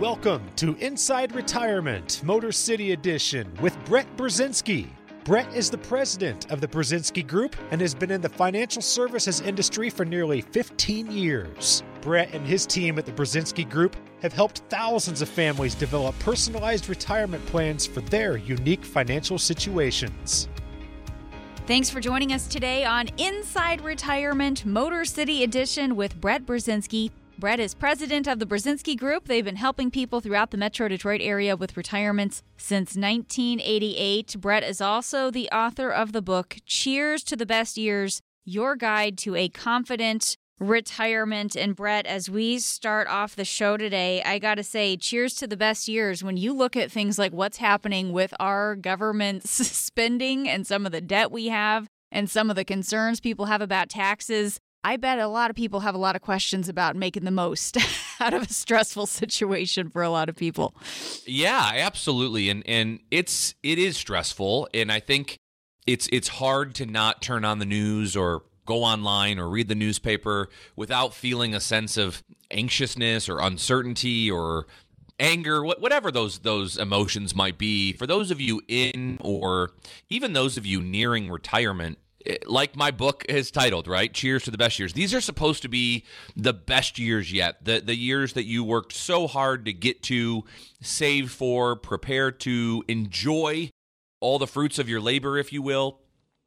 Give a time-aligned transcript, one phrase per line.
[0.00, 4.88] Welcome to Inside Retirement, Motor City Edition with Brett Brzezinski.
[5.24, 9.40] Brett is the president of the Brzezinski Group and has been in the financial services
[9.40, 11.82] industry for nearly 15 years.
[12.02, 16.90] Brett and his team at the Brzezinski Group have helped thousands of families develop personalized
[16.90, 20.46] retirement plans for their unique financial situations.
[21.66, 27.12] Thanks for joining us today on Inside Retirement Motor City Edition with Brett Brzezinski.
[27.38, 29.26] Brett is president of the Brzezinski Group.
[29.26, 34.36] They've been helping people throughout the Metro Detroit area with retirements since 1988.
[34.40, 39.18] Brett is also the author of the book Cheers to the Best Years Your Guide
[39.18, 41.54] to a Confident Retirement.
[41.54, 45.46] And Brett, as we start off the show today, I got to say, cheers to
[45.46, 46.24] the best years.
[46.24, 50.92] When you look at things like what's happening with our government's spending and some of
[50.92, 55.18] the debt we have and some of the concerns people have about taxes, I bet
[55.18, 57.76] a lot of people have a lot of questions about making the most
[58.20, 60.76] out of a stressful situation for a lot of people.
[61.26, 62.48] Yeah, absolutely.
[62.50, 65.38] And and it's it is stressful and I think
[65.88, 69.74] it's it's hard to not turn on the news or go online or read the
[69.74, 74.68] newspaper without feeling a sense of anxiousness or uncertainty or
[75.18, 79.70] anger whatever those those emotions might be for those of you in or
[80.10, 81.98] even those of you nearing retirement
[82.46, 84.12] like my book is titled, right?
[84.12, 84.92] Cheers to the best years.
[84.92, 86.04] These are supposed to be
[86.36, 87.64] the best years yet.
[87.64, 90.44] The the years that you worked so hard to get to,
[90.80, 93.70] save for, prepare to enjoy
[94.20, 96.00] all the fruits of your labor, if you will.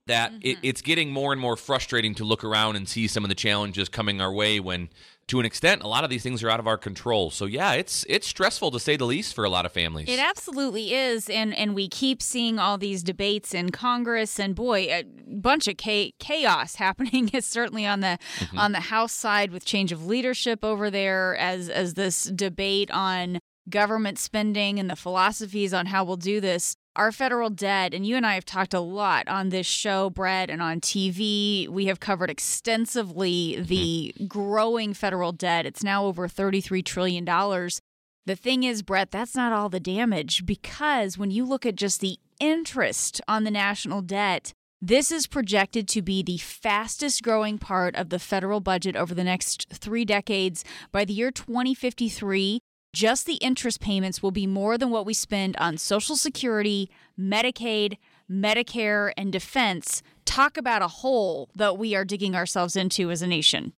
[0.07, 0.39] That mm-hmm.
[0.43, 3.35] it, it's getting more and more frustrating to look around and see some of the
[3.35, 4.89] challenges coming our way when
[5.29, 7.29] to an extent, a lot of these things are out of our control.
[7.29, 10.09] So yeah, it's it's stressful to say the least for a lot of families.
[10.09, 14.87] It absolutely is, and and we keep seeing all these debates in Congress, and boy,
[14.89, 18.57] a bunch of chaos happening is certainly on the mm-hmm.
[18.57, 23.39] on the House side with change of leadership over there as as this debate on
[23.69, 28.15] government spending and the philosophies on how we'll do this our federal debt, and you
[28.15, 31.67] and I have talked a lot on this show, Brett, and on TV.
[31.67, 34.25] We have covered extensively the mm-hmm.
[34.27, 35.65] growing federal debt.
[35.65, 37.25] It's now over $33 trillion.
[37.25, 42.01] The thing is, Brett, that's not all the damage because when you look at just
[42.01, 47.95] the interest on the national debt, this is projected to be the fastest growing part
[47.95, 50.63] of the federal budget over the next three decades.
[50.91, 52.59] By the year 2053,
[52.93, 56.89] just the interest payments will be more than what we spend on Social Security,
[57.19, 57.97] Medicaid,
[58.29, 60.01] Medicare, and defense.
[60.25, 63.73] Talk about a hole that we are digging ourselves into as a nation.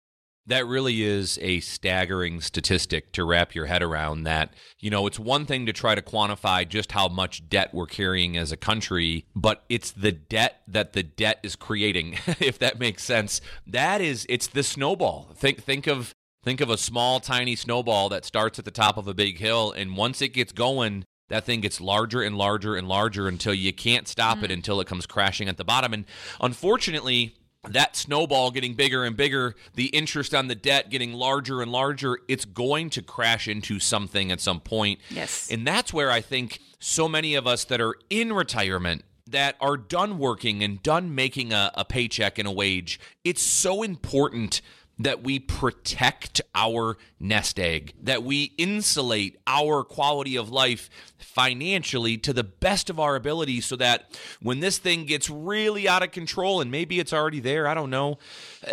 [0.48, 4.24] That really is a staggering statistic to wrap your head around.
[4.24, 7.86] That, you know, it's one thing to try to quantify just how much debt we're
[7.86, 12.80] carrying as a country, but it's the debt that the debt is creating, if that
[12.80, 13.42] makes sense.
[13.68, 15.30] That is, it's the snowball.
[15.36, 19.08] Think, think of Think of a small, tiny snowball that starts at the top of
[19.08, 22.88] a big hill, and once it gets going, that thing gets larger and larger and
[22.88, 24.44] larger until you can't stop mm.
[24.44, 25.94] it until it comes crashing at the bottom.
[25.94, 26.06] And
[26.42, 27.36] unfortunately,
[27.68, 32.18] that snowball getting bigger and bigger, the interest on the debt getting larger and larger,
[32.28, 35.00] it's going to crash into something at some point.
[35.10, 35.50] Yes.
[35.52, 39.78] And that's where I think so many of us that are in retirement that are
[39.78, 44.62] done working and done making a, a paycheck and a wage, it's so important
[45.00, 52.34] that we protect our nest egg, that we insulate our quality of life financially to
[52.34, 56.60] the best of our ability so that when this thing gets really out of control,
[56.60, 58.20] and maybe it's already there, I don't know,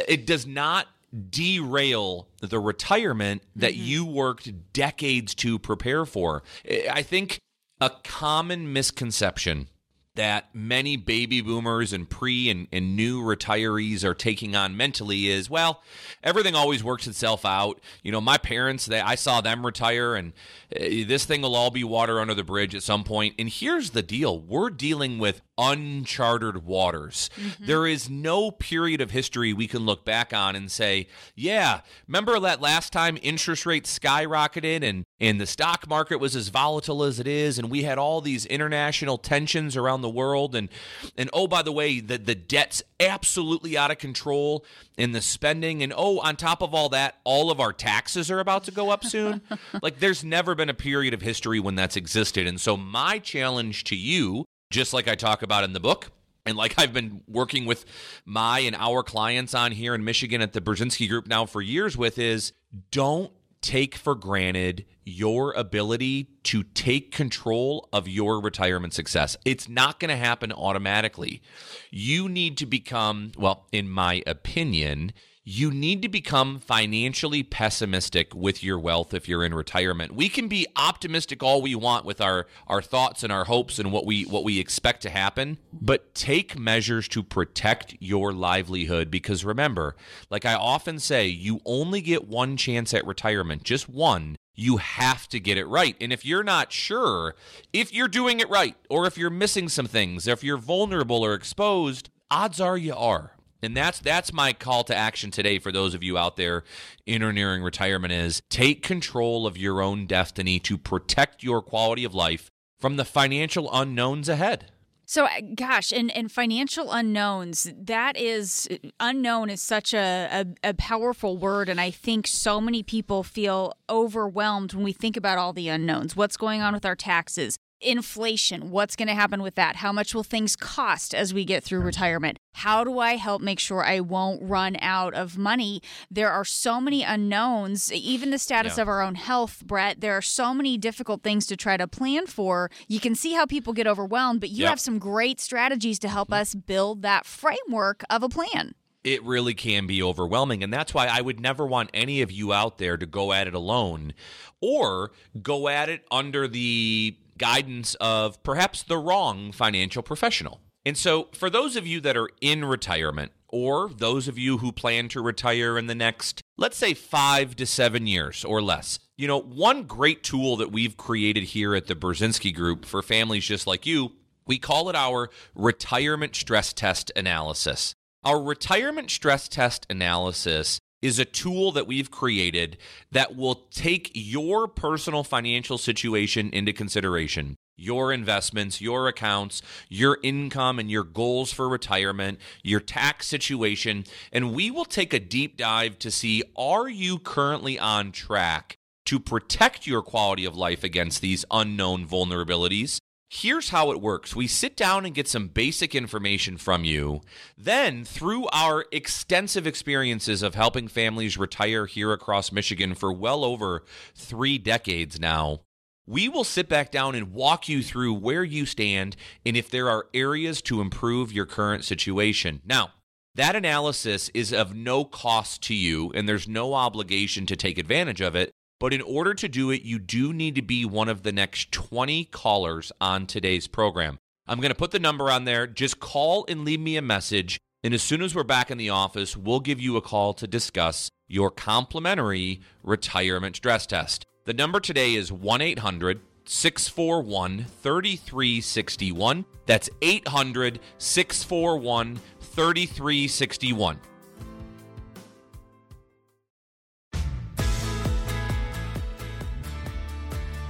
[0.09, 0.89] it does not
[1.31, 3.85] derail the retirement that mm-hmm.
[3.85, 6.43] you worked decades to prepare for.
[6.91, 7.39] I think
[7.81, 9.69] a common misconception
[10.17, 15.49] that many baby boomers and pre and, and new retirees are taking on mentally is
[15.49, 15.83] well
[16.23, 20.33] everything always works itself out you know my parents they i saw them retire and
[20.75, 23.91] uh, this thing will all be water under the bridge at some point and here's
[23.91, 27.31] the deal we're dealing with uncharted waters.
[27.37, 27.67] Mm-hmm.
[27.67, 32.39] There is no period of history we can look back on and say, yeah, remember
[32.41, 37.19] that last time interest rates skyrocketed and, and the stock market was as volatile as
[37.19, 40.69] it is, and we had all these international tensions around the world, and
[41.17, 44.65] and oh, by the way, the, the debt's absolutely out of control
[44.99, 48.41] and the spending, and oh, on top of all that, all of our taxes are
[48.41, 49.41] about to go up soon.
[49.83, 52.47] like there's never been a period of history when that's existed.
[52.47, 56.11] And so my challenge to you just like I talk about in the book.
[56.45, 57.85] And like I've been working with
[58.25, 61.97] my and our clients on here in Michigan at the Brzezinski Group now for years
[61.97, 62.53] with is
[62.93, 69.37] don't take for granted your ability to take control of your retirement success.
[69.45, 71.43] It's not going to happen automatically.
[71.91, 75.13] You need to become, well, in my opinion,
[75.49, 80.13] you need to become financially pessimistic with your wealth if you're in retirement.
[80.13, 83.93] We can be optimistic all we want with our our thoughts and our hopes and
[83.93, 89.45] what we what we expect to happen, but take measures to protect your livelihood because
[89.45, 89.95] remember,
[90.31, 94.35] like I often say, you only get one chance at retirement, just one.
[94.57, 95.95] You have to get it right.
[96.01, 97.37] And if you're not sure
[97.73, 101.35] if you're doing it right or if you're missing some things, if you're vulnerable or
[101.35, 103.36] exposed, odds are you are.
[103.63, 106.65] And that's that's my call to action today for those of you out there
[107.07, 112.05] in or nearing retirement is take control of your own destiny to protect your quality
[112.05, 114.71] of life from the financial unknowns ahead.
[115.09, 118.69] So, uh, gosh, and, and financial unknowns, that is,
[118.99, 120.29] unknown is such a,
[120.65, 121.69] a, a, powerful word.
[121.69, 126.17] And I think so many people feel overwhelmed when we think about all the unknowns.
[126.17, 127.57] What's going on with our taxes?
[127.81, 131.63] Inflation what's going to happen with that how much will things cost as we get
[131.63, 136.31] through retirement how do i help make sure i won't run out of money there
[136.31, 138.83] are so many unknowns even the status yeah.
[138.83, 142.27] of our own health brett there are so many difficult things to try to plan
[142.27, 144.71] for you can see how people get overwhelmed but you yep.
[144.71, 146.41] have some great strategies to help mm-hmm.
[146.41, 148.75] us build that framework of a plan
[149.07, 150.65] it really can be overwhelming.
[150.65, 153.47] And that's why I would never want any of you out there to go at
[153.47, 154.15] it alone
[154.61, 160.61] or go at it under the guidance of perhaps the wrong financial professional.
[160.85, 164.73] And so, for those of you that are in retirement, or those of you who
[164.73, 169.27] plan to retire in the next, let's say, five to seven years or less, you
[169.27, 173.67] know, one great tool that we've created here at the Brzezinski Group for families just
[173.67, 174.13] like you,
[174.47, 177.95] we call it our retirement stress test analysis.
[178.25, 182.79] Our retirement stress test analysis is a tool that we've created
[183.13, 187.57] that will take your personal financial situation into consideration.
[187.77, 194.05] Your investments, your accounts, your income, and your goals for retirement, your tax situation.
[194.33, 199.21] And we will take a deep dive to see are you currently on track to
[199.21, 202.99] protect your quality of life against these unknown vulnerabilities?
[203.39, 204.35] Here's how it works.
[204.35, 207.21] We sit down and get some basic information from you.
[207.59, 213.85] Then, through our extensive experiences of helping families retire here across Michigan for well over
[214.15, 215.61] three decades now,
[216.07, 219.91] we will sit back down and walk you through where you stand and if there
[219.91, 222.63] are areas to improve your current situation.
[222.65, 222.93] Now,
[223.35, 228.23] that analysis is of no cost to you, and there's no obligation to take advantage
[228.23, 228.51] of it.
[228.79, 231.73] But in order to do it, you do need to be one of the next
[231.73, 234.19] 20 callers on today's program.
[234.47, 235.67] I'm going to put the number on there.
[235.67, 237.59] Just call and leave me a message.
[237.83, 240.47] And as soon as we're back in the office, we'll give you a call to
[240.47, 244.27] discuss your complimentary retirement stress test.
[244.45, 249.45] The number today is 1 800 641 3361.
[249.67, 253.99] That's 800 641 3361.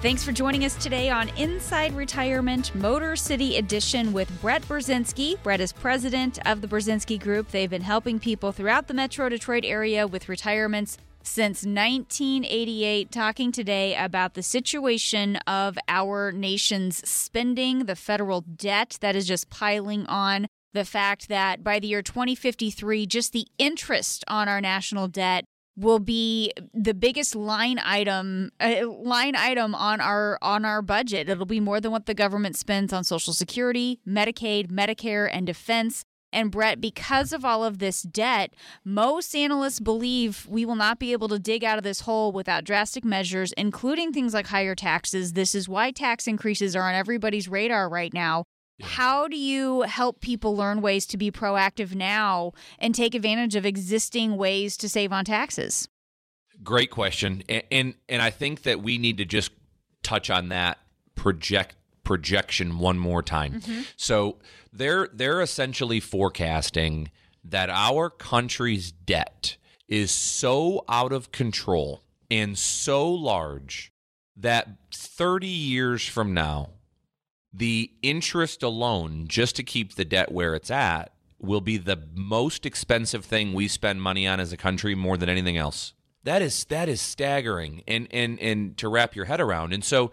[0.07, 5.43] Thanks for joining us today on Inside Retirement Motor City Edition with Brett Brzezinski.
[5.43, 7.51] Brett is president of the Brzezinski Group.
[7.51, 13.97] They've been helping people throughout the Metro Detroit area with retirements since 1988, talking today
[13.97, 20.47] about the situation of our nation's spending, the federal debt that is just piling on,
[20.73, 25.99] the fact that by the year 2053, just the interest on our national debt will
[25.99, 31.29] be the biggest line item uh, line item on our on our budget.
[31.29, 36.05] It'll be more than what the government spends on Social Security, Medicaid, Medicare, and defense.
[36.33, 38.53] And Brett, because of all of this debt,
[38.85, 42.65] most analysts believe we will not be able to dig out of this hole without
[42.65, 45.33] drastic measures, including things like higher taxes.
[45.33, 48.45] This is why tax increases are on everybody's radar right now.
[48.83, 53.65] How do you help people learn ways to be proactive now and take advantage of
[53.65, 55.89] existing ways to save on taxes?
[56.63, 57.43] Great question.
[57.49, 59.51] And and, and I think that we need to just
[60.03, 60.79] touch on that
[61.15, 63.61] project projection one more time.
[63.61, 63.83] Mm-hmm.
[63.97, 64.39] So
[64.73, 67.11] they're they're essentially forecasting
[67.45, 69.57] that our country's debt
[69.89, 73.93] is so out of control and so large
[74.37, 76.71] that 30 years from now
[77.57, 82.67] the interest alone, just to keep the debt where it's at, will be the most
[82.67, 85.95] expensive thing we spend money on as a country more than anything else.
[86.25, 89.73] That is that is staggering and and and to wrap your head around.
[89.73, 90.13] And so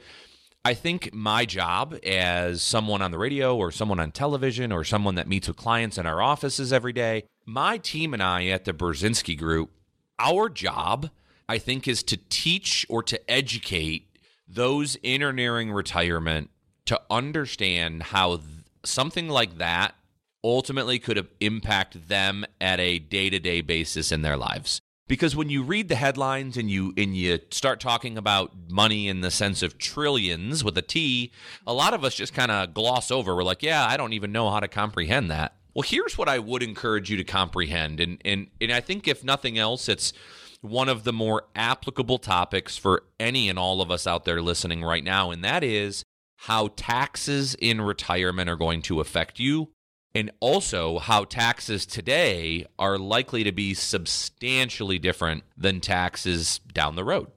[0.63, 5.15] I think my job as someone on the radio or someone on television or someone
[5.15, 8.73] that meets with clients in our offices every day, my team and I at the
[8.73, 9.71] Brzezinski Group,
[10.19, 11.09] our job,
[11.50, 14.07] I think, is to teach or to educate
[14.47, 16.50] those nearing retirement
[16.86, 18.48] to understand how th-
[18.84, 19.96] something like that
[20.44, 24.82] ultimately could impact them at a day-to-day basis in their lives.
[25.08, 29.22] Because when you read the headlines and you and you start talking about money in
[29.22, 31.32] the sense of trillions with a T,
[31.68, 33.36] a lot of us just kind of gloss over.
[33.36, 36.40] We're like, "Yeah, I don't even know how to comprehend that." Well, here's what I
[36.40, 40.13] would encourage you to comprehend and and and I think if nothing else it's
[40.62, 44.82] one of the more applicable topics for any and all of us out there listening
[44.82, 46.04] right now, and that is
[46.47, 49.69] how taxes in retirement are going to affect you,
[50.13, 57.03] and also how taxes today are likely to be substantially different than taxes down the
[57.03, 57.27] road.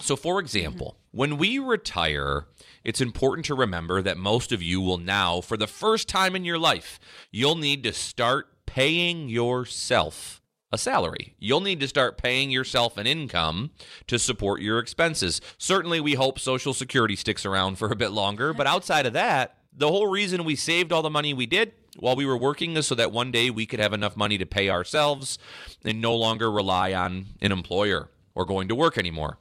[0.00, 1.16] So, for example, mm-hmm.
[1.16, 2.48] when we retire,
[2.82, 6.44] it's important to remember that most of you will now, for the first time in
[6.44, 6.98] your life,
[7.30, 10.42] you'll need to start paying yourself
[10.76, 11.34] a salary.
[11.38, 13.70] You'll need to start paying yourself an income
[14.06, 15.40] to support your expenses.
[15.56, 19.56] Certainly, we hope Social Security sticks around for a bit longer, but outside of that,
[19.72, 22.86] the whole reason we saved all the money we did while we were working is
[22.86, 25.38] so that one day we could have enough money to pay ourselves
[25.82, 29.38] and no longer rely on an employer or going to work anymore.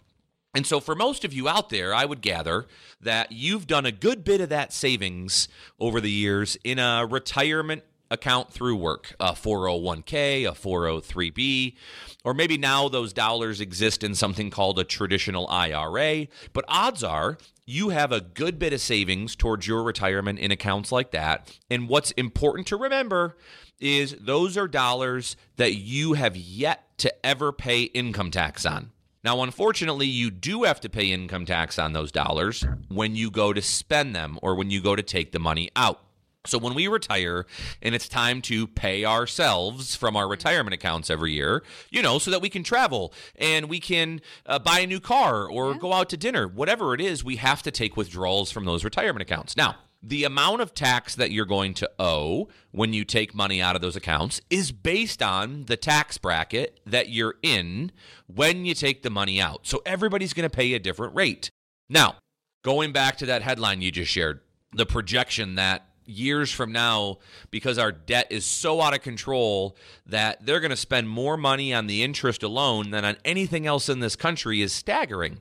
[0.53, 2.65] And so, for most of you out there, I would gather
[3.01, 5.49] that you've done a good bit of that savings
[5.81, 11.75] over the years in a retirement account through work, a 401k, a 403b,
[12.23, 16.27] or maybe now those dollars exist in something called a traditional IRA.
[16.53, 20.91] But odds are you have a good bit of savings towards your retirement in accounts
[20.91, 21.57] like that.
[21.69, 23.37] And what's important to remember
[23.79, 28.91] is those are dollars that you have yet to ever pay income tax on.
[29.23, 33.53] Now, unfortunately, you do have to pay income tax on those dollars when you go
[33.53, 36.04] to spend them or when you go to take the money out.
[36.47, 37.45] So when we retire
[37.81, 42.31] and it's time to pay ourselves from our retirement accounts every year, you know, so
[42.31, 45.77] that we can travel and we can uh, buy a new car or yeah.
[45.77, 49.21] go out to dinner, whatever it is, we have to take withdrawals from those retirement
[49.21, 49.57] accounts.
[49.57, 49.75] Now,
[50.07, 53.81] the amount of tax that you're going to owe when you take money out of
[53.81, 57.91] those accounts is based on the tax bracket that you're in
[58.27, 59.65] when you take the money out.
[59.65, 61.49] So everybody's going to pay a different rate.
[61.89, 62.17] Now,
[62.63, 64.41] going back to that headline you just shared,
[64.73, 67.17] the projection that years from now
[67.51, 71.73] because our debt is so out of control that they're going to spend more money
[71.73, 75.39] on the interest alone than on anything else in this country is staggering.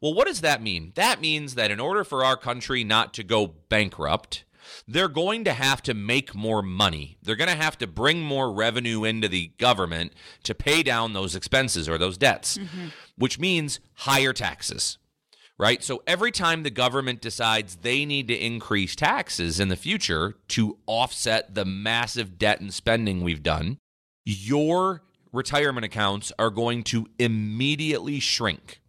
[0.00, 0.92] Well, what does that mean?
[0.96, 4.44] That means that in order for our country not to go bankrupt,
[4.86, 7.16] they're going to have to make more money.
[7.22, 10.12] They're going to have to bring more revenue into the government
[10.44, 12.88] to pay down those expenses or those debts, mm-hmm.
[13.16, 14.98] which means higher taxes
[15.62, 15.84] right?
[15.84, 20.76] So every time the government decides they need to increase taxes in the future to
[20.86, 23.78] offset the massive debt and spending we've done,
[24.24, 28.80] your retirement accounts are going to immediately shrink.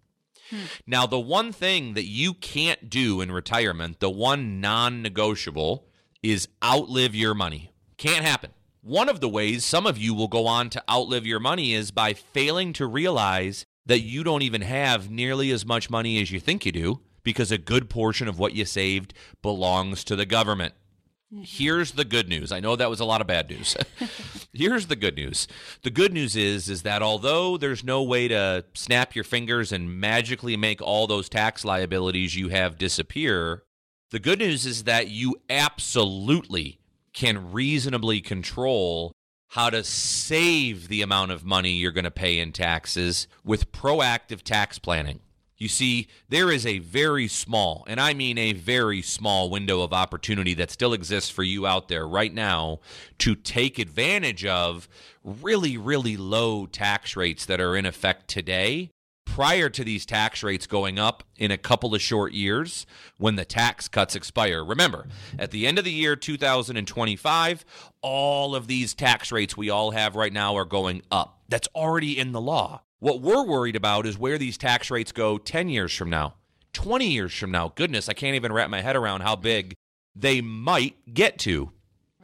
[0.50, 0.62] Hmm.
[0.88, 5.86] Now, the one thing that you can't do in retirement, the one non negotiable,
[6.24, 7.72] is outlive your money.
[7.98, 8.50] Can't happen.
[8.82, 11.92] One of the ways some of you will go on to outlive your money is
[11.92, 16.40] by failing to realize that you don't even have nearly as much money as you
[16.40, 20.74] think you do because a good portion of what you saved belongs to the government.
[21.34, 21.44] Mm-hmm.
[21.46, 22.52] Here's the good news.
[22.52, 23.76] I know that was a lot of bad news.
[24.54, 25.48] Here's the good news.
[25.82, 30.00] The good news is is that although there's no way to snap your fingers and
[30.00, 33.64] magically make all those tax liabilities you have disappear,
[34.12, 36.80] the good news is that you absolutely
[37.14, 39.12] can reasonably control
[39.54, 44.42] how to save the amount of money you're going to pay in taxes with proactive
[44.42, 45.20] tax planning.
[45.60, 49.94] You see, there is a very small, and I mean a very small window of
[49.94, 52.80] opportunity that still exists for you out there right now
[53.20, 54.90] to take advantage of
[55.24, 58.90] really, really low tax rates that are in effect today
[59.34, 62.86] prior to these tax rates going up in a couple of short years
[63.18, 64.64] when the tax cuts expire.
[64.64, 65.08] Remember,
[65.40, 67.66] at the end of the year 2025,
[68.04, 71.40] all of these tax rates we all have right now are going up.
[71.50, 72.84] That's already in the law.
[73.00, 76.36] What we're worried about is where these tax rates go 10 years from now,
[76.74, 77.74] 20 years from now.
[77.74, 79.74] Goodness, I can't even wrap my head around how big
[80.16, 81.72] they might get to.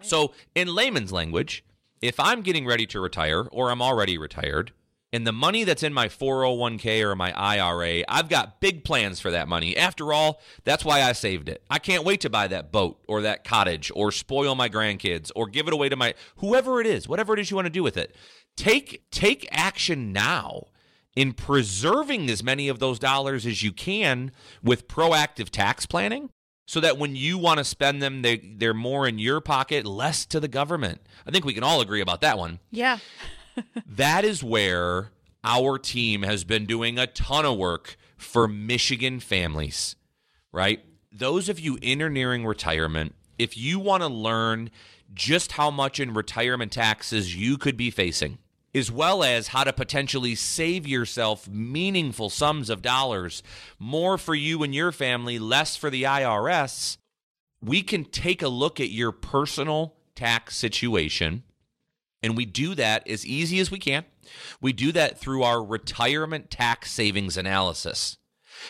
[0.01, 1.65] So, in layman's language,
[2.03, 4.73] if I'm getting ready to retire or I'm already retired,
[5.11, 9.31] and the money that's in my 401k or my IRA, I've got big plans for
[9.31, 9.75] that money.
[9.75, 11.63] After all, that's why I saved it.
[11.69, 15.47] I can't wait to buy that boat or that cottage or spoil my grandkids or
[15.47, 17.83] give it away to my whoever it is, whatever it is you want to do
[17.83, 18.15] with it.
[18.55, 20.65] Take take action now
[21.15, 26.29] in preserving as many of those dollars as you can with proactive tax planning
[26.67, 30.25] so that when you want to spend them they they're more in your pocket, less
[30.27, 31.01] to the government.
[31.25, 32.59] I think we can all agree about that one.
[32.69, 32.99] Yeah
[33.85, 35.11] that is where
[35.43, 39.95] our team has been doing a ton of work for Michigan families,
[40.51, 40.83] right?
[41.11, 44.69] Those of you in or nearing retirement, if you want to learn
[45.13, 48.37] just how much in retirement taxes you could be facing,
[48.75, 53.41] as well as how to potentially save yourself meaningful sums of dollars,
[53.79, 56.97] more for you and your family, less for the IRS,
[57.61, 61.43] we can take a look at your personal tax situation.
[62.21, 64.05] And we do that as easy as we can.
[64.61, 68.17] We do that through our retirement tax savings analysis.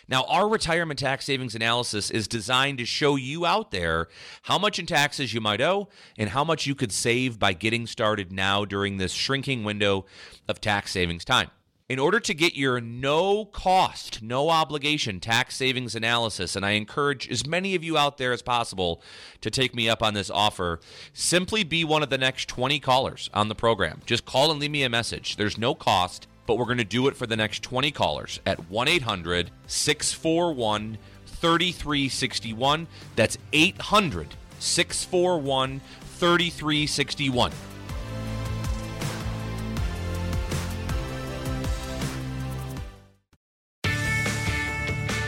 [0.08, 4.08] Now, our retirement tax savings analysis is designed to show you out there
[4.44, 7.88] how much in taxes you might owe and how much you could save by getting
[7.88, 10.06] started now during this shrinking window
[10.48, 11.50] of tax savings time.
[11.90, 17.28] In order to get your no cost, no obligation tax savings analysis, and I encourage
[17.30, 19.02] as many of you out there as possible
[19.42, 20.80] to take me up on this offer,
[21.14, 24.02] simply be one of the next 20 callers on the program.
[24.06, 25.36] Just call and leave me a message.
[25.36, 28.72] There's no cost but we're going to do it for the next 20 callers at
[28.72, 32.88] 1 800 641 3361.
[33.16, 35.80] That's 800 641
[36.18, 37.52] 3361.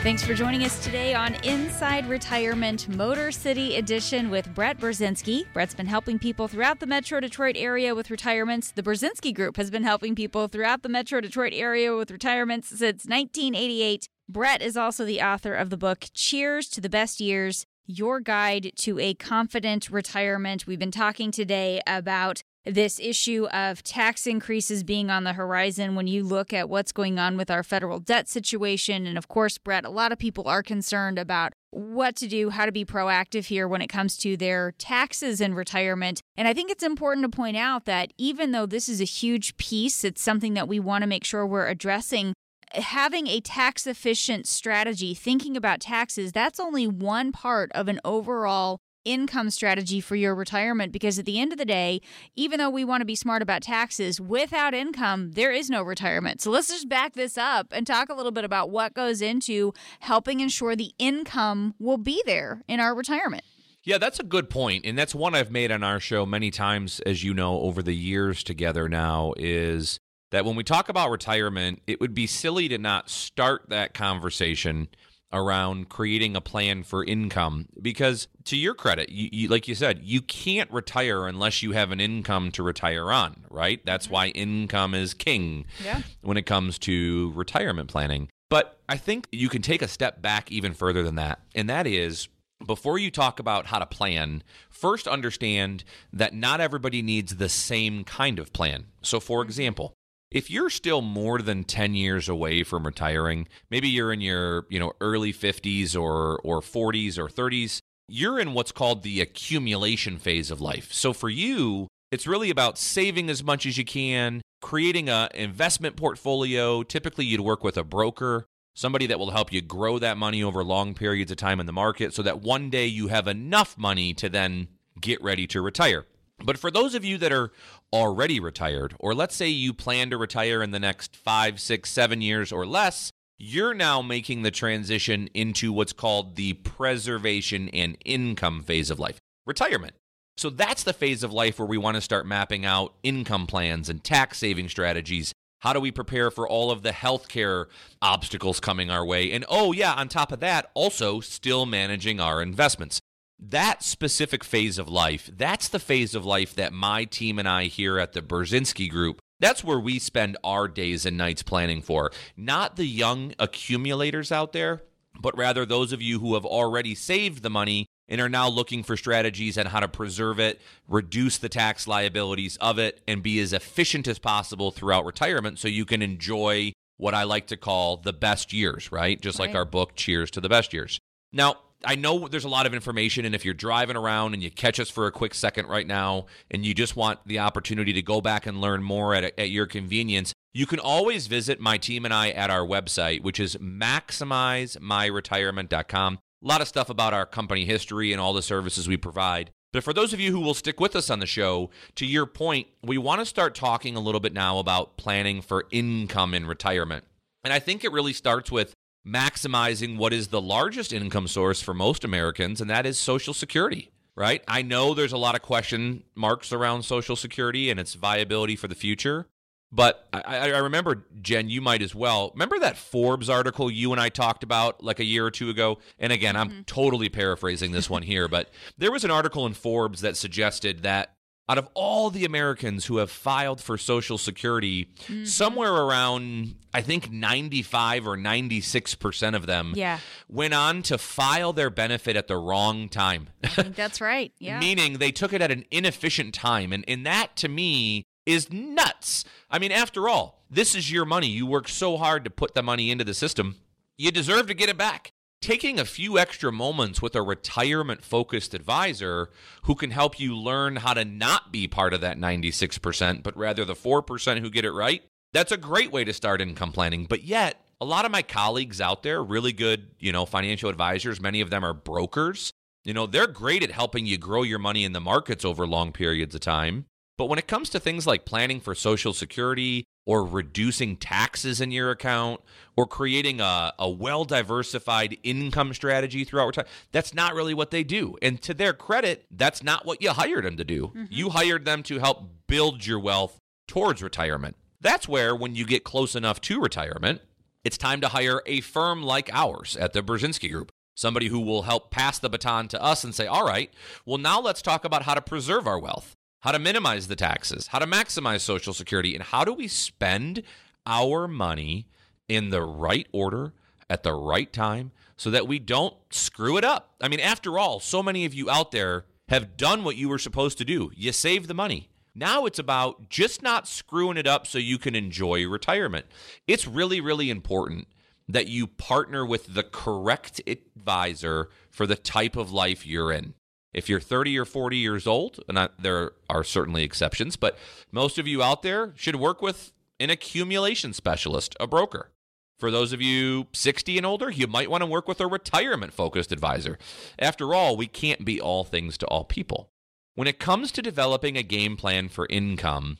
[0.01, 5.45] Thanks for joining us today on Inside Retirement Motor City Edition with Brett Brzezinski.
[5.53, 8.71] Brett's been helping people throughout the Metro Detroit area with retirements.
[8.71, 13.05] The Brzezinski Group has been helping people throughout the Metro Detroit area with retirements since
[13.05, 14.09] 1988.
[14.27, 18.71] Brett is also the author of the book Cheers to the Best Years Your Guide
[18.77, 20.65] to a Confident Retirement.
[20.65, 26.07] We've been talking today about this issue of tax increases being on the horizon when
[26.07, 29.07] you look at what's going on with our federal debt situation.
[29.07, 32.65] And of course, Brett, a lot of people are concerned about what to do, how
[32.65, 36.21] to be proactive here when it comes to their taxes and retirement.
[36.35, 39.57] And I think it's important to point out that even though this is a huge
[39.57, 42.33] piece, it's something that we want to make sure we're addressing.
[42.73, 48.77] Having a tax efficient strategy, thinking about taxes, that's only one part of an overall
[49.05, 52.01] income strategy for your retirement because at the end of the day,
[52.35, 56.41] even though we want to be smart about taxes, without income, there is no retirement.
[56.41, 59.73] So let's just back this up and talk a little bit about what goes into
[60.01, 63.43] helping ensure the income will be there in our retirement.
[63.83, 66.99] Yeah, that's a good point, and that's one I've made on our show many times
[66.99, 69.99] as you know over the years together now is
[70.29, 74.87] that when we talk about retirement, it would be silly to not start that conversation
[75.33, 79.99] around creating a plan for income because to your credit you, you, like you said
[80.03, 84.13] you can't retire unless you have an income to retire on right that's mm-hmm.
[84.13, 86.01] why income is king yeah.
[86.21, 90.51] when it comes to retirement planning but i think you can take a step back
[90.51, 92.27] even further than that and that is
[92.65, 98.03] before you talk about how to plan, first understand that not everybody needs the same
[98.03, 98.85] kind of plan.
[99.01, 99.49] So, for mm-hmm.
[99.49, 99.93] example,
[100.31, 104.79] if you're still more than 10 years away from retiring, maybe you're in your, you
[104.79, 110.49] know, early 50s or or 40s or 30s, you're in what's called the accumulation phase
[110.49, 110.91] of life.
[110.93, 115.97] So for you, it's really about saving as much as you can, creating a investment
[115.97, 116.83] portfolio.
[116.83, 120.63] Typically you'd work with a broker, somebody that will help you grow that money over
[120.63, 124.13] long periods of time in the market so that one day you have enough money
[124.13, 124.67] to then
[124.99, 126.05] get ready to retire.
[126.43, 127.51] But for those of you that are
[127.93, 132.21] already retired, or let's say you plan to retire in the next five, six, seven
[132.21, 138.61] years or less, you're now making the transition into what's called the preservation and income
[138.61, 139.95] phase of life, retirement.
[140.37, 143.89] So that's the phase of life where we want to start mapping out income plans
[143.89, 145.33] and tax saving strategies.
[145.59, 147.65] How do we prepare for all of the healthcare
[148.01, 149.31] obstacles coming our way?
[149.31, 152.99] And oh, yeah, on top of that, also still managing our investments
[153.41, 157.65] that specific phase of life, that's the phase of life that my team and I
[157.65, 162.11] here at the Brzezinski Group, that's where we spend our days and nights planning for.
[162.37, 164.83] Not the young accumulators out there,
[165.19, 168.83] but rather those of you who have already saved the money and are now looking
[168.83, 173.39] for strategies on how to preserve it, reduce the tax liabilities of it, and be
[173.39, 177.97] as efficient as possible throughout retirement so you can enjoy what I like to call
[177.97, 179.19] the best years, right?
[179.19, 179.47] Just right.
[179.47, 180.99] like our book, Cheers to the Best Years.
[181.33, 184.51] Now, I know there's a lot of information, and if you're driving around and you
[184.51, 188.01] catch us for a quick second right now, and you just want the opportunity to
[188.01, 192.05] go back and learn more at, at your convenience, you can always visit my team
[192.05, 196.13] and I at our website, which is maximizemyretirement.com.
[196.13, 199.51] A lot of stuff about our company history and all the services we provide.
[199.73, 202.25] But for those of you who will stick with us on the show, to your
[202.25, 206.45] point, we want to start talking a little bit now about planning for income in
[206.45, 207.05] retirement.
[207.43, 208.73] And I think it really starts with
[209.05, 213.91] maximizing what is the largest income source for most Americans, and that is Social Security,
[214.15, 214.43] right?
[214.47, 218.67] I know there's a lot of question marks around Social Security and its viability for
[218.67, 219.27] the future.
[219.73, 222.31] But I, I, remember, Jen, you might as well.
[222.33, 225.77] Remember that Forbes article you and I talked about like a year or two ago?
[225.97, 226.61] And again, I'm mm-hmm.
[226.63, 231.15] totally paraphrasing this one here, but there was an article in Forbes that suggested that
[231.49, 235.25] out of all the Americans who have filed for Social Security, mm-hmm.
[235.25, 239.99] somewhere around, I think, 95 or 96% of them yeah.
[240.29, 243.29] went on to file their benefit at the wrong time.
[243.57, 244.31] that's right.
[244.39, 244.59] Yeah.
[244.59, 246.73] Meaning they took it at an inefficient time.
[246.73, 249.23] And, and that, to me, is nuts.
[249.49, 251.27] I mean, after all, this is your money.
[251.27, 253.57] You work so hard to put the money into the system.
[253.97, 255.11] You deserve to get it back.
[255.41, 259.31] Taking a few extra moments with a retirement focused advisor
[259.63, 263.65] who can help you learn how to not be part of that 96%, but rather
[263.65, 265.01] the 4% who get it right,
[265.33, 267.07] that's a great way to start income planning.
[267.09, 271.19] But yet, a lot of my colleagues out there, really good, you know, financial advisors,
[271.19, 272.51] many of them are brokers.
[272.83, 275.91] You know, they're great at helping you grow your money in the markets over long
[275.91, 276.85] periods of time.
[277.17, 281.71] But when it comes to things like planning for Social Security or reducing taxes in
[281.71, 282.41] your account
[282.75, 287.83] or creating a, a well diversified income strategy throughout time, that's not really what they
[287.83, 288.17] do.
[288.21, 290.87] And to their credit, that's not what you hired them to do.
[290.87, 291.05] Mm-hmm.
[291.09, 294.55] You hired them to help build your wealth towards retirement.
[294.79, 297.21] That's where, when you get close enough to retirement,
[297.63, 300.71] it's time to hire a firm like ours at the Brzezinski Group.
[300.95, 303.71] Somebody who will help pass the baton to us and say, all right,
[304.05, 307.67] well, now let's talk about how to preserve our wealth how to minimize the taxes,
[307.67, 310.43] how to maximize Social Security, and how do we spend
[310.85, 311.87] our money
[312.27, 313.53] in the right order
[313.89, 316.95] at the right time so that we don't screw it up.
[317.01, 320.17] I mean, after all, so many of you out there have done what you were
[320.17, 320.91] supposed to do.
[320.95, 321.89] You saved the money.
[322.15, 326.05] Now it's about just not screwing it up so you can enjoy retirement.
[326.47, 327.87] It's really, really important
[328.27, 333.33] that you partner with the correct advisor for the type of life you're in.
[333.73, 337.57] If you're 30 or 40 years old, and I, there are certainly exceptions, but
[337.91, 342.11] most of you out there should work with an accumulation specialist, a broker.
[342.59, 345.93] For those of you 60 and older, you might want to work with a retirement
[345.93, 346.77] focused advisor.
[347.17, 349.71] After all, we can't be all things to all people.
[350.13, 352.97] When it comes to developing a game plan for income,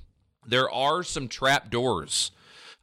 [0.48, 2.32] there are some trap doors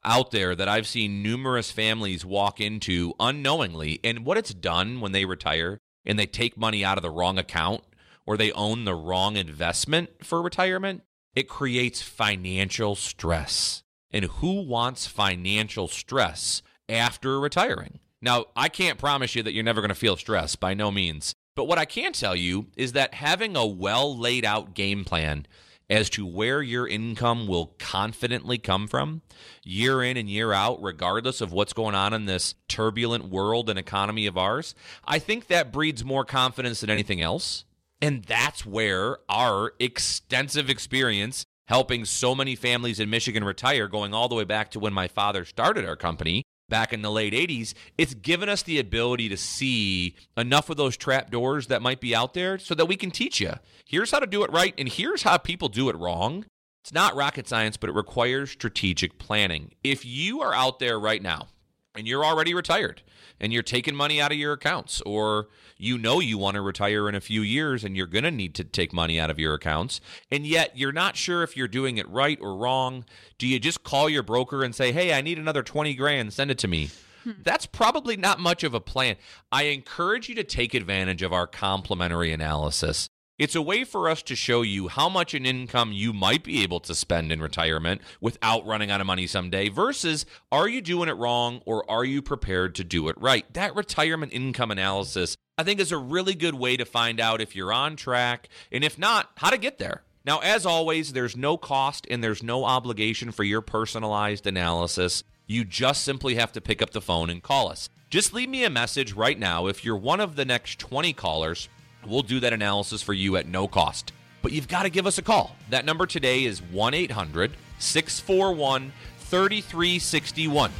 [0.04, 3.98] out there that I've seen numerous families walk into unknowingly.
[4.04, 7.38] And what it's done when they retire and they take money out of the wrong
[7.38, 7.84] account
[8.26, 11.02] or they own the wrong investment for retirement,
[11.36, 13.84] it creates financial stress.
[14.10, 18.00] And who wants financial stress after retiring?
[18.20, 21.34] Now, I can't promise you that you're never going to feel stress by no means.
[21.54, 25.46] But what I can tell you is that having a well laid out game plan
[25.90, 29.22] as to where your income will confidently come from
[29.64, 33.78] year in and year out, regardless of what's going on in this turbulent world and
[33.78, 34.74] economy of ours,
[35.04, 37.64] I think that breeds more confidence than anything else.
[38.00, 44.28] And that's where our extensive experience helping so many families in Michigan retire, going all
[44.28, 47.74] the way back to when my father started our company, back in the late 80s,
[47.96, 52.14] it's given us the ability to see enough of those trap doors that might be
[52.14, 53.54] out there so that we can teach you.
[53.84, 56.44] Here's how to do it right, and here's how people do it wrong.
[56.82, 59.72] It's not rocket science, but it requires strategic planning.
[59.82, 61.48] If you are out there right now
[61.94, 63.02] and you're already retired
[63.40, 67.08] and you're taking money out of your accounts, or you know you want to retire
[67.08, 69.54] in a few years and you're going to need to take money out of your
[69.54, 73.04] accounts, and yet you're not sure if you're doing it right or wrong,
[73.38, 76.50] do you just call your broker and say, hey, I need another 20 grand, send
[76.50, 76.90] it to me?
[77.24, 77.32] Hmm.
[77.42, 79.16] That's probably not much of a plan.
[79.50, 83.08] I encourage you to take advantage of our complimentary analysis.
[83.38, 86.60] It's a way for us to show you how much an income you might be
[86.64, 91.08] able to spend in retirement without running out of money someday versus are you doing
[91.08, 93.46] it wrong or are you prepared to do it right?
[93.54, 97.54] That retirement income analysis, I think, is a really good way to find out if
[97.54, 100.02] you're on track and if not, how to get there.
[100.24, 105.22] Now, as always, there's no cost and there's no obligation for your personalized analysis.
[105.46, 107.88] You just simply have to pick up the phone and call us.
[108.10, 111.68] Just leave me a message right now if you're one of the next 20 callers
[112.06, 114.12] We'll do that analysis for you at no cost.
[114.42, 115.56] But you've got to give us a call.
[115.70, 120.70] That number today is 1 800 641 3361.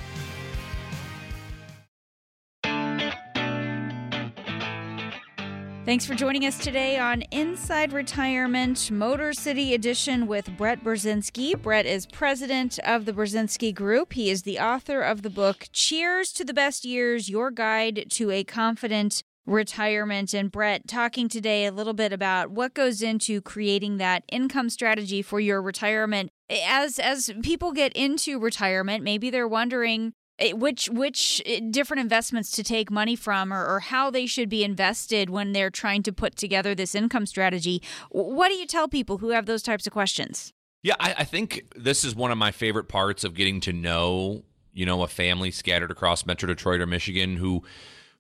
[5.89, 11.59] Thanks for joining us today on Inside Retirement Motor City Edition with Brett Brzezinski.
[11.63, 14.13] Brett is president of the Brzezinski Group.
[14.13, 18.31] He is the author of the book Cheers to the Best Years Your Guide to
[18.31, 20.35] a Confident retirement.
[20.35, 25.23] And Brett, talking today a little bit about what goes into creating that income strategy
[25.23, 26.31] for your retirement.
[26.51, 32.51] As as people get into retirement, maybe they're wondering eh, which which eh, different investments
[32.53, 36.13] to take money from or, or how they should be invested when they're trying to
[36.13, 37.83] put together this income strategy.
[38.11, 40.53] What do you tell people who have those types of questions?
[40.83, 44.45] Yeah, I, I think this is one of my favorite parts of getting to know,
[44.73, 47.65] you know, a family scattered across Metro Detroit or Michigan who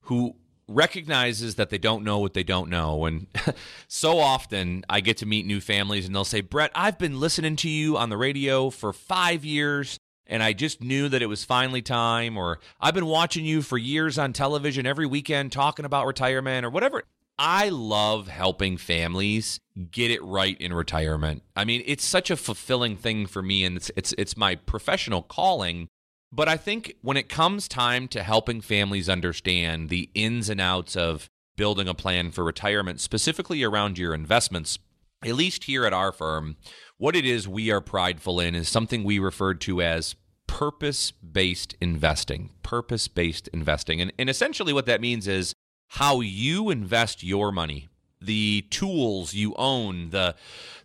[0.02, 0.34] who
[0.68, 3.06] recognizes that they don't know what they don't know.
[3.06, 3.26] And
[3.88, 7.56] so often I get to meet new families and they'll say, Brett, I've been listening
[7.56, 11.44] to you on the radio for five years and I just knew that it was
[11.44, 12.36] finally time.
[12.36, 16.70] Or I've been watching you for years on television every weekend talking about retirement or
[16.70, 17.02] whatever.
[17.38, 21.42] I love helping families get it right in retirement.
[21.54, 25.22] I mean, it's such a fulfilling thing for me and it's it's it's my professional
[25.22, 25.88] calling
[26.30, 30.96] but I think when it comes time to helping families understand the ins and outs
[30.96, 34.78] of building a plan for retirement, specifically around your investments,
[35.24, 36.56] at least here at our firm,
[36.96, 40.14] what it is we are prideful in is something we refer to as
[40.46, 42.50] purpose based investing.
[42.62, 44.00] Purpose based investing.
[44.00, 45.54] And, and essentially, what that means is
[45.88, 47.88] how you invest your money
[48.20, 50.34] the tools you own, the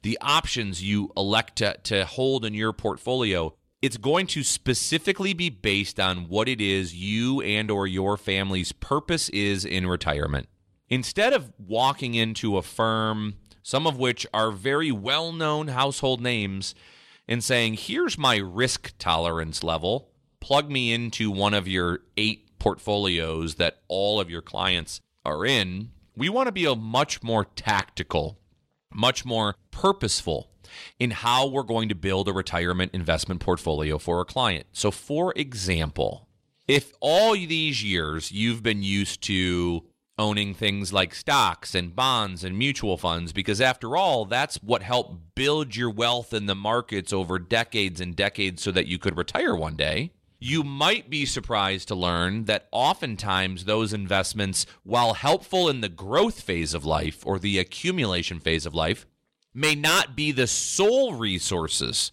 [0.03, 5.49] the options you elect to, to hold in your portfolio it's going to specifically be
[5.49, 10.47] based on what it is you and or your family's purpose is in retirement.
[10.87, 16.73] Instead of walking into a firm, some of which are very well-known household names,
[17.27, 20.13] and saying, "Here's my risk tolerance level.
[20.39, 25.91] Plug me into one of your 8 portfolios that all of your clients are in."
[26.15, 28.39] We want to be a much more tactical,
[28.93, 30.52] much more purposeful
[30.99, 34.65] in how we're going to build a retirement investment portfolio for a client.
[34.71, 36.27] So, for example,
[36.67, 39.83] if all these years you've been used to
[40.17, 45.35] owning things like stocks and bonds and mutual funds, because after all, that's what helped
[45.35, 49.55] build your wealth in the markets over decades and decades so that you could retire
[49.55, 50.11] one day.
[50.39, 56.41] You might be surprised to learn that oftentimes those investments, while helpful in the growth
[56.41, 59.05] phase of life or the accumulation phase of life,
[59.53, 62.11] may not be the sole resources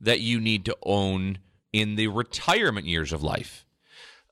[0.00, 1.38] that you need to own
[1.72, 3.64] in the retirement years of life.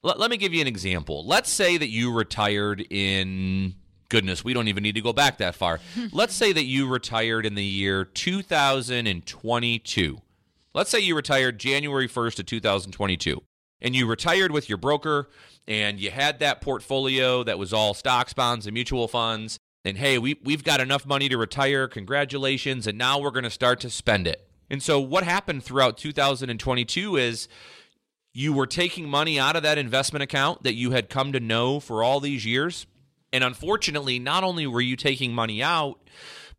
[0.03, 1.27] Let, let me give you an example.
[1.27, 3.75] Let's say that you retired in
[4.09, 5.81] goodness, we don't even need to go back that far.
[6.13, 10.21] Let's say that you retired in the year 2022.
[10.75, 13.43] Let's say you retired January 1st of 2022
[13.81, 15.29] and you retired with your broker
[15.67, 20.19] and you had that portfolio that was all stocks, bonds, and mutual funds and hey,
[20.19, 21.87] we, we've got enough money to retire.
[21.87, 22.87] Congratulations.
[22.87, 24.49] And now we're going to start to spend it.
[24.69, 27.49] And so, what happened throughout 2022 is
[28.33, 31.79] you were taking money out of that investment account that you had come to know
[31.79, 32.87] for all these years.
[33.33, 36.01] And unfortunately, not only were you taking money out,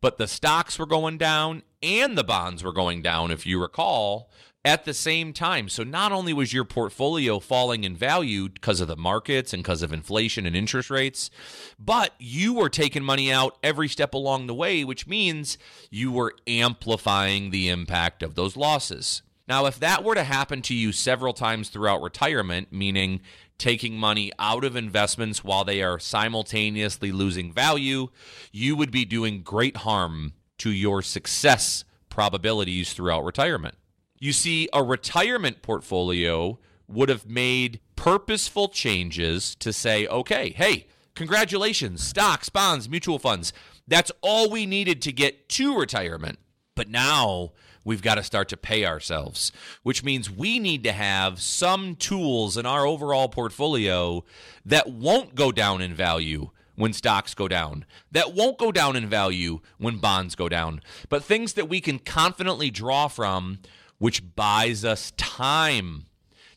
[0.00, 4.30] but the stocks were going down and the bonds were going down, if you recall
[4.68, 5.66] at the same time.
[5.70, 9.80] So not only was your portfolio falling in value because of the markets and because
[9.80, 11.30] of inflation and interest rates,
[11.78, 15.56] but you were taking money out every step along the way, which means
[15.90, 19.22] you were amplifying the impact of those losses.
[19.48, 23.22] Now, if that were to happen to you several times throughout retirement, meaning
[23.56, 28.08] taking money out of investments while they are simultaneously losing value,
[28.52, 33.77] you would be doing great harm to your success probabilities throughout retirement.
[34.18, 42.02] You see, a retirement portfolio would have made purposeful changes to say, okay, hey, congratulations,
[42.02, 43.52] stocks, bonds, mutual funds.
[43.86, 46.38] That's all we needed to get to retirement.
[46.74, 47.52] But now
[47.84, 49.52] we've got to start to pay ourselves,
[49.82, 54.24] which means we need to have some tools in our overall portfolio
[54.64, 59.08] that won't go down in value when stocks go down, that won't go down in
[59.08, 63.58] value when bonds go down, but things that we can confidently draw from
[63.98, 66.06] which buys us time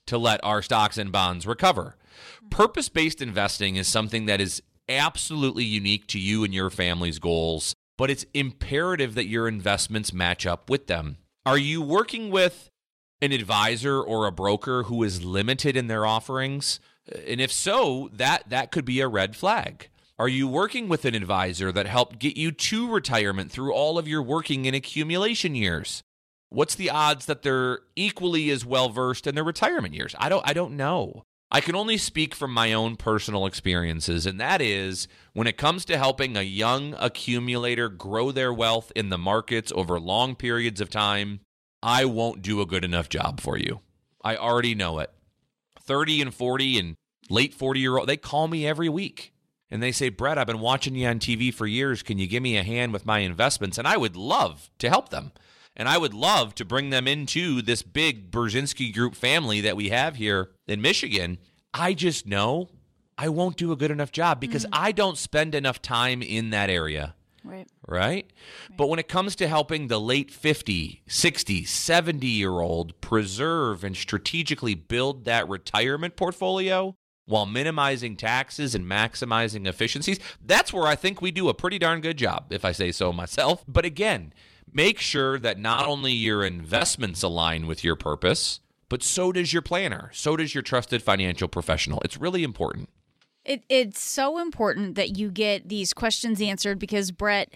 [0.08, 1.96] to let our stocks and bonds recover.
[2.50, 7.74] Purpose based investing is something that is absolutely unique to you and your family's goals,
[7.98, 11.18] but it's imperative that your investments match up with them.
[11.46, 12.70] Are you working with
[13.22, 16.80] an advisor or a broker who is limited in their offerings?
[17.28, 19.90] And if so, that that could be a red flag.
[20.20, 24.08] Are you working with an advisor that helped get you to retirement through all of
[24.08, 26.04] your working and accumulation years?
[26.52, 30.14] What's the odds that they're equally as well versed in their retirement years?
[30.20, 31.24] I don't I don't know.
[31.50, 35.86] I can only speak from my own personal experiences, and that is when it comes
[35.86, 40.90] to helping a young accumulator grow their wealth in the markets over long periods of
[40.90, 41.40] time,
[41.82, 43.80] I won't do a good enough job for you.
[44.22, 45.12] I already know it.
[45.82, 46.96] 30 and 40 and
[47.30, 49.34] late 40 year old, they call me every week
[49.70, 52.04] and they say, Brett, I've been watching you on TV for years.
[52.04, 53.78] Can you give me a hand with my investments?
[53.78, 55.32] And I would love to help them.
[55.76, 59.90] And I would love to bring them into this big Brzezinski group family that we
[59.90, 61.38] have here in Michigan.
[61.74, 62.70] I just know
[63.18, 64.84] I won't do a good enough job because mm-hmm.
[64.84, 67.16] I don't spend enough time in that area.
[67.44, 67.68] Right.
[67.88, 68.32] right?
[68.78, 73.98] But when it comes to helping the late 50, 60, 70 year old preserve and
[73.98, 81.22] strategically build that retirement portfolio while minimizing taxes and maximizing efficiencies, that's where I think
[81.22, 83.64] we do a pretty darn good job, if I say so myself.
[83.68, 84.34] But again,
[84.74, 89.62] make sure that not only your investments align with your purpose, but so does your
[89.62, 92.02] planner, so does your trusted financial professional.
[92.04, 92.90] It's really important.
[93.44, 97.56] It, it's so important that you get these questions answered because, Brett,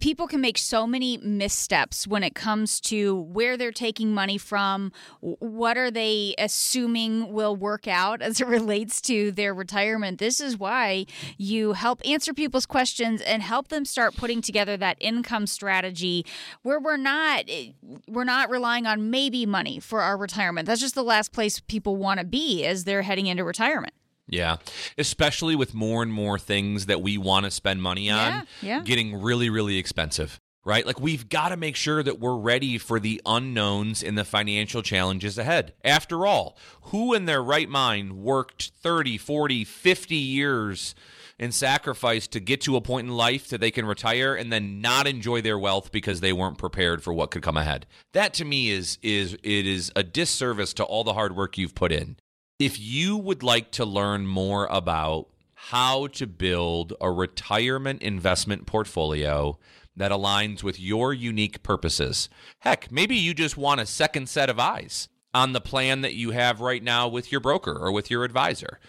[0.00, 4.92] people can make so many missteps when it comes to where they're taking money from,
[5.20, 10.18] what are they assuming will work out as it relates to their retirement.
[10.18, 14.96] This is why you help answer people's questions and help them start putting together that
[15.00, 16.24] income strategy
[16.62, 17.72] where we're not eh,
[18.08, 20.66] we're not relying on maybe money for our retirement.
[20.66, 23.92] That's just the last place people want to be as they're heading into retirement.
[24.28, 24.56] Yeah,
[24.98, 28.82] especially with more and more things that we want to spend money on Yeah, yeah.
[28.82, 30.84] getting really, really expensive, right?
[30.84, 34.82] Like we've got to make sure that we're ready for the unknowns and the financial
[34.82, 35.74] challenges ahead.
[35.84, 40.96] After all, who in their right mind worked 30, 40, 50 years
[41.38, 44.80] and sacrificed to get to a point in life that they can retire and then
[44.80, 47.86] not enjoy their wealth because they weren't prepared for what could come ahead?
[48.12, 51.74] That to me is is it is a disservice to all the hard work you've
[51.74, 52.16] put in.
[52.58, 59.58] If you would like to learn more about how to build a retirement investment portfolio
[59.94, 64.58] that aligns with your unique purposes, heck, maybe you just want a second set of
[64.58, 68.24] eyes on the plan that you have right now with your broker or with your
[68.24, 68.80] advisor.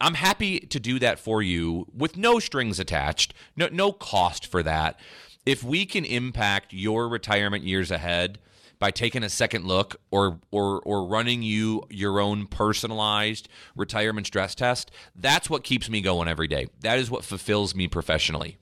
[0.00, 4.62] I'm happy to do that for you with no strings attached, no, no cost for
[4.62, 5.00] that.
[5.44, 8.38] If we can impact your retirement years ahead,
[8.78, 14.54] by taking a second look or or or running you your own personalized retirement stress
[14.54, 16.66] test, that's what keeps me going every day.
[16.80, 18.58] That is what fulfills me professionally.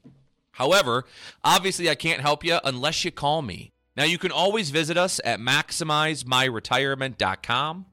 [0.52, 1.04] However,
[1.42, 3.72] obviously I can't help you unless you call me.
[3.96, 7.86] Now you can always visit us at maximizemyretirement.com,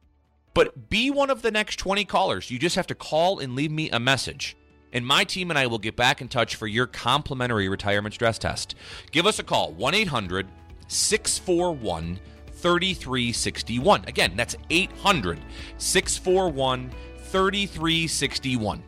[0.53, 2.51] but be one of the next 20 callers.
[2.51, 4.55] You just have to call and leave me a message.
[4.93, 8.37] And my team and I will get back in touch for your complimentary retirement stress
[8.37, 8.75] test.
[9.11, 10.47] Give us a call, 1 800
[10.91, 12.19] 641
[12.51, 14.05] 3361.
[14.07, 15.39] Again, that's 800
[15.77, 16.91] 641
[17.23, 18.83] 3361.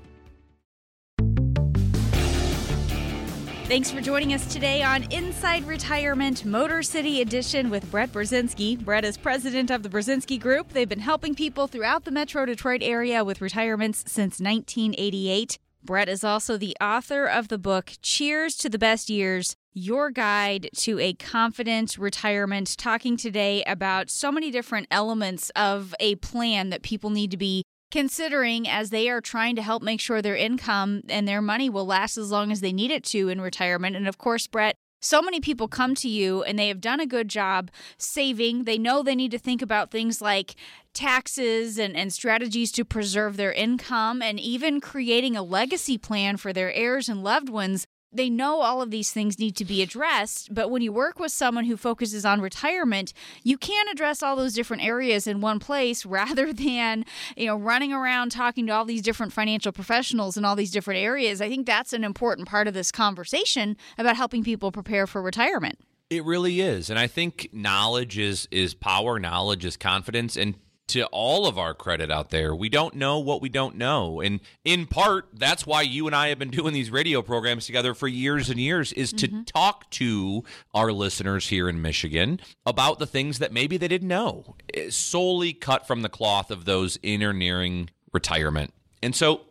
[3.66, 8.78] Thanks for joining us today on Inside Retirement Motor City Edition with Brett Brzezinski.
[8.78, 10.74] Brett is president of the Brzezinski Group.
[10.74, 15.58] They've been helping people throughout the Metro Detroit area with retirements since 1988.
[15.82, 20.70] Brett is also the author of the book Cheers to the Best Years Your Guide
[20.78, 26.84] to a Confident Retirement, talking today about so many different elements of a plan that
[26.84, 31.02] people need to be considering as they are trying to help make sure their income
[31.10, 33.96] and their money will last as long as they need it to in retirement.
[33.96, 37.08] And of course, Brett, so many people come to you and they have done a
[37.08, 38.66] good job saving.
[38.66, 40.56] They know they need to think about things like
[40.94, 46.54] taxes and, and strategies to preserve their income and even creating a legacy plan for
[46.54, 47.86] their heirs and loved ones.
[48.14, 51.32] They know all of these things need to be addressed, but when you work with
[51.32, 56.06] someone who focuses on retirement, you can address all those different areas in one place
[56.14, 60.56] rather than, you know, running around talking to all these different financial professionals in all
[60.56, 61.42] these different areas.
[61.42, 65.80] I think that's an important part of this conversation about helping people prepare for retirement.
[66.10, 66.90] It really is.
[66.90, 70.56] And I think knowledge is is power, knowledge is confidence and
[70.88, 74.22] to all of our credit out there, we don't know what we don't know.
[74.22, 77.94] And in part, that's why you and I have been doing these radio programs together
[77.94, 80.44] for years and years is to talk to
[80.74, 85.54] our listeners here in Michigan about the things that maybe they didn't know, eh, solely
[85.54, 88.74] cut from the cloth of those in or nearing retirement.
[89.02, 89.42] And so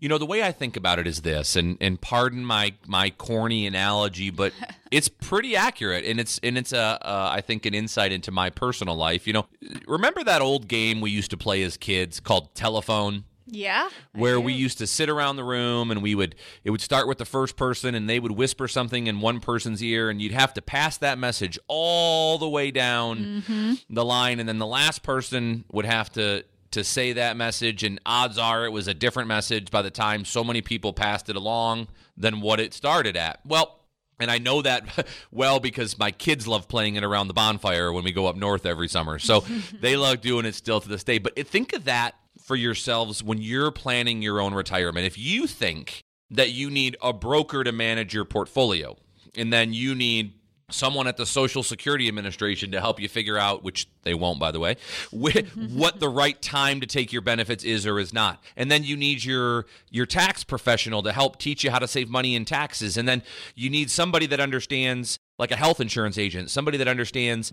[0.00, 3.10] you know, the way I think about it is this, and, and pardon my my
[3.10, 4.52] corny analogy, but
[4.90, 8.50] it's pretty accurate, and it's and it's a uh, I think an insight into my
[8.50, 9.26] personal life.
[9.26, 9.46] You know,
[9.86, 13.88] remember that old game we used to play as kids called telephone, Yeah.
[14.14, 16.34] where we used to sit around the room and we would
[16.64, 19.82] it would start with the first person and they would whisper something in one person's
[19.82, 23.42] ear and you'd have to pass that message all the way down
[23.90, 28.00] the line, and then the last person would have to to say that message and
[28.04, 31.36] odds are it was a different message by the time so many people passed it
[31.36, 33.40] along than what it started at.
[33.46, 33.78] Well,
[34.20, 38.04] and I know that well because my kids love playing it around the bonfire when
[38.04, 39.18] we go up north every summer.
[39.18, 39.40] So
[39.80, 41.18] they love doing it still to this day.
[41.18, 45.06] But think of that for yourselves when you're planning your own retirement.
[45.06, 48.96] If you think that you need a broker to manage your portfolio
[49.34, 50.34] and then you need
[50.70, 54.50] someone at the Social Security Administration to help you figure out, which they won't, by
[54.50, 54.76] the way,
[55.10, 58.42] what the right time to take your benefits is or is not.
[58.56, 62.08] And then you need your your tax professional to help teach you how to save
[62.08, 62.96] money in taxes.
[62.96, 63.22] And then
[63.54, 67.52] you need somebody that understands like a health insurance agent, somebody that understands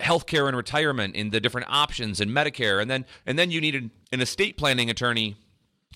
[0.00, 2.80] healthcare and retirement and the different options and Medicare.
[2.80, 5.36] And then and then you need an, an estate planning attorney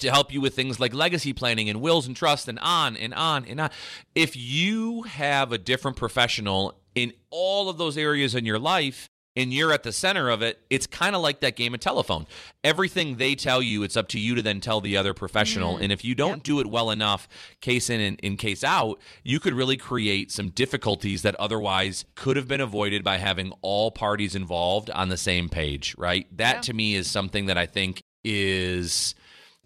[0.01, 3.15] to help you with things like legacy planning and wills and trust and on and
[3.15, 3.71] on and on.
[4.15, 9.53] If you have a different professional in all of those areas in your life and
[9.53, 12.27] you're at the center of it, it's kind of like that game of telephone.
[12.65, 15.77] Everything they tell you, it's up to you to then tell the other professional.
[15.77, 15.83] Mm.
[15.83, 16.43] And if you don't yep.
[16.43, 17.29] do it well enough,
[17.61, 22.37] case in and in case out, you could really create some difficulties that otherwise could
[22.37, 26.27] have been avoided by having all parties involved on the same page, right?
[26.37, 26.61] That yeah.
[26.63, 29.15] to me is something that I think is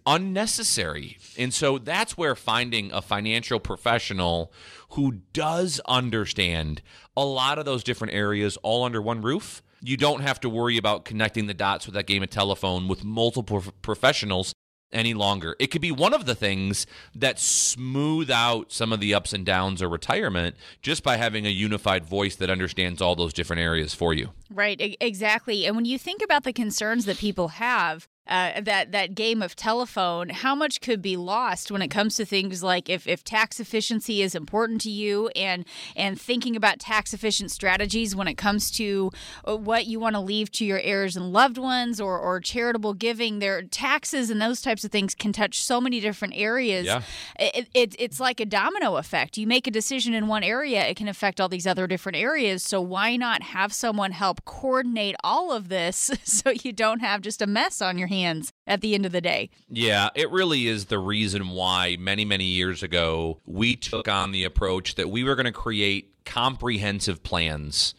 [0.05, 1.17] unnecessary.
[1.37, 4.51] And so that's where finding a financial professional
[4.91, 6.81] who does understand
[7.15, 9.61] a lot of those different areas all under one roof.
[9.81, 13.03] You don't have to worry about connecting the dots with that game of telephone with
[13.03, 14.53] multiple professionals
[14.93, 15.55] any longer.
[15.59, 16.85] It could be one of the things
[17.15, 21.49] that smooth out some of the ups and downs of retirement just by having a
[21.49, 24.31] unified voice that understands all those different areas for you.
[24.49, 25.65] Right, exactly.
[25.65, 29.55] And when you think about the concerns that people have, uh, that that game of
[29.55, 33.59] telephone, how much could be lost when it comes to things like if, if tax
[33.59, 35.65] efficiency is important to you and
[35.95, 39.11] and thinking about tax efficient strategies when it comes to
[39.47, 42.93] uh, what you want to leave to your heirs and loved ones or, or charitable
[42.93, 46.85] giving, their taxes and those types of things can touch so many different areas.
[46.85, 47.01] Yeah.
[47.39, 49.37] It, it, it's like a domino effect.
[49.37, 52.63] You make a decision in one area, it can affect all these other different areas.
[52.63, 57.41] So why not have someone help coordinate all of this so you don't have just
[57.41, 59.49] a mess on your hands at the end of the day.
[59.69, 64.43] Yeah, it really is the reason why many, many years ago we took on the
[64.43, 67.93] approach that we were going to create comprehensive plans,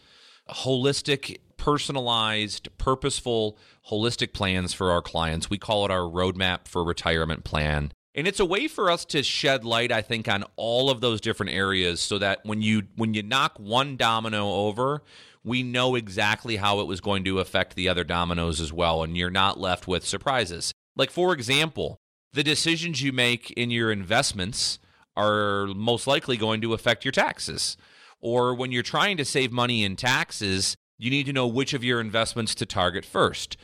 [0.49, 3.57] holistic, personalized, purposeful,
[3.89, 5.49] holistic plans for our clients.
[5.49, 7.91] We call it our roadmap for retirement plan.
[8.15, 11.19] And it's a way for us to shed light, I think, on all of those
[11.19, 15.01] different areas so that when you when you knock one domino over,
[15.43, 19.17] we know exactly how it was going to affect the other dominoes as well, and
[19.17, 20.73] you're not left with surprises.
[20.95, 21.99] Like, for example,
[22.31, 24.79] the decisions you make in your investments
[25.15, 27.77] are most likely going to affect your taxes.
[28.19, 31.83] Or when you're trying to save money in taxes, you need to know which of
[31.83, 33.57] your investments to target first.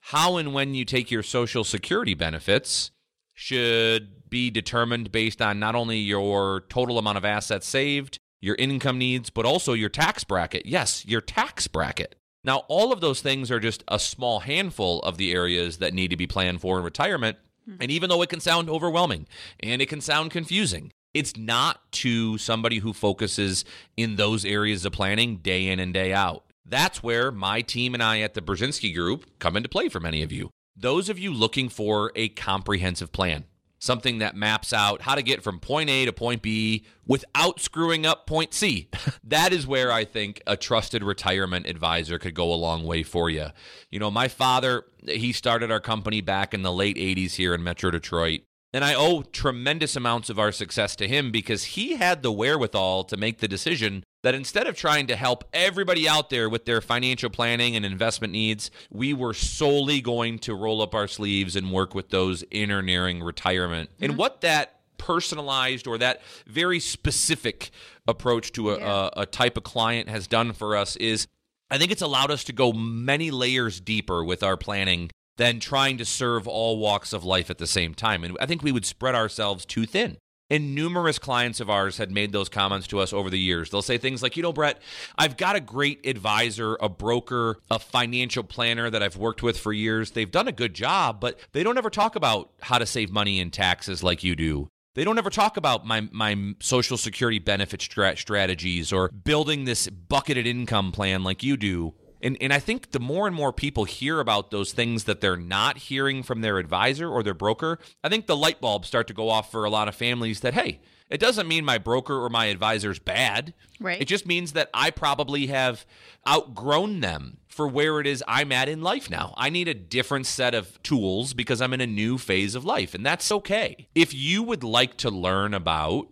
[0.00, 2.90] How and when you take your Social Security benefits
[3.34, 8.98] should be determined based on not only your total amount of assets saved, your income
[8.98, 10.66] needs, but also your tax bracket.
[10.66, 12.16] Yes, your tax bracket.
[12.44, 16.08] Now, all of those things are just a small handful of the areas that need
[16.08, 17.38] to be planned for in retirement.
[17.68, 17.82] Mm-hmm.
[17.82, 19.26] And even though it can sound overwhelming
[19.58, 23.64] and it can sound confusing, it's not to somebody who focuses
[23.96, 26.44] in those areas of planning day in and day out.
[26.64, 30.22] That's where my team and I at the Brzezinski Group come into play for many
[30.22, 30.50] of you.
[30.76, 33.44] Those of you looking for a comprehensive plan
[33.86, 38.04] something that maps out how to get from point A to point B without screwing
[38.04, 38.88] up point C.
[39.24, 43.30] that is where I think a trusted retirement advisor could go a long way for
[43.30, 43.46] you.
[43.90, 47.62] You know, my father, he started our company back in the late 80s here in
[47.62, 48.42] Metro Detroit.
[48.72, 53.04] And I owe tremendous amounts of our success to him because he had the wherewithal
[53.04, 56.80] to make the decision that instead of trying to help everybody out there with their
[56.80, 61.70] financial planning and investment needs, we were solely going to roll up our sleeves and
[61.70, 63.88] work with those in or nearing retirement.
[63.94, 64.04] Mm-hmm.
[64.04, 67.70] And what that personalized or that very specific
[68.08, 69.10] approach to a, yeah.
[69.14, 71.28] a, a type of client has done for us is
[71.70, 75.98] I think it's allowed us to go many layers deeper with our planning than trying
[75.98, 78.24] to serve all walks of life at the same time.
[78.24, 80.18] And I think we would spread ourselves too thin.
[80.48, 83.70] And numerous clients of ours had made those comments to us over the years.
[83.70, 84.80] They'll say things like, you know, Brett,
[85.18, 89.72] I've got a great advisor, a broker, a financial planner that I've worked with for
[89.72, 90.12] years.
[90.12, 93.40] They've done a good job, but they don't ever talk about how to save money
[93.40, 94.68] in taxes like you do.
[94.94, 100.46] They don't ever talk about my my social security benefit strategies or building this bucketed
[100.46, 101.92] income plan like you do.
[102.22, 105.36] And and I think the more and more people hear about those things that they're
[105.36, 109.14] not hearing from their advisor or their broker, I think the light bulbs start to
[109.14, 112.28] go off for a lot of families that hey, it doesn't mean my broker or
[112.28, 113.54] my advisor is bad.
[113.80, 114.00] Right.
[114.00, 115.86] It just means that I probably have
[116.28, 119.32] outgrown them for where it is I'm at in life now.
[119.36, 122.94] I need a different set of tools because I'm in a new phase of life,
[122.94, 123.88] and that's okay.
[123.94, 126.08] If you would like to learn about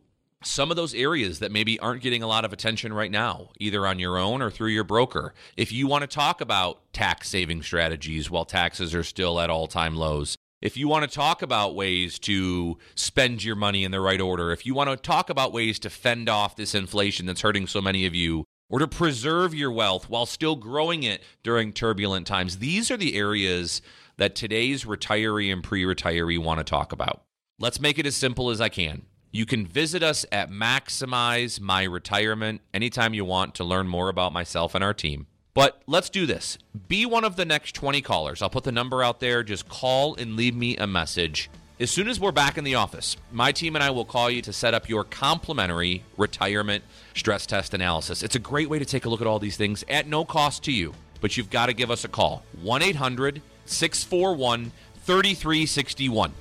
[0.47, 3.86] some of those areas that maybe aren't getting a lot of attention right now, either
[3.86, 5.34] on your own or through your broker.
[5.57, 9.66] If you want to talk about tax saving strategies while taxes are still at all
[9.66, 14.01] time lows, if you want to talk about ways to spend your money in the
[14.01, 17.42] right order, if you want to talk about ways to fend off this inflation that's
[17.42, 21.72] hurting so many of you, or to preserve your wealth while still growing it during
[21.72, 22.59] turbulent times.
[22.59, 23.82] These are the areas
[24.16, 27.22] that today's retiree and pre retiree want to talk about.
[27.59, 29.03] Let's make it as simple as I can.
[29.35, 34.32] You can visit us at Maximize My Retirement anytime you want to learn more about
[34.32, 35.26] myself and our team.
[35.55, 36.57] But let's do this.
[36.87, 38.43] Be one of the next 20 callers.
[38.43, 39.43] I'll put the number out there.
[39.43, 41.51] Just call and leave me a message.
[41.80, 44.41] As soon as we're back in the office, my team and I will call you
[44.41, 46.85] to set up your complimentary retirement
[47.16, 48.22] stress test analysis.
[48.22, 50.62] It's a great way to take a look at all these things at no cost
[50.66, 54.70] to you, but you've got to give us a call 1 800 641
[55.03, 56.32] 3361.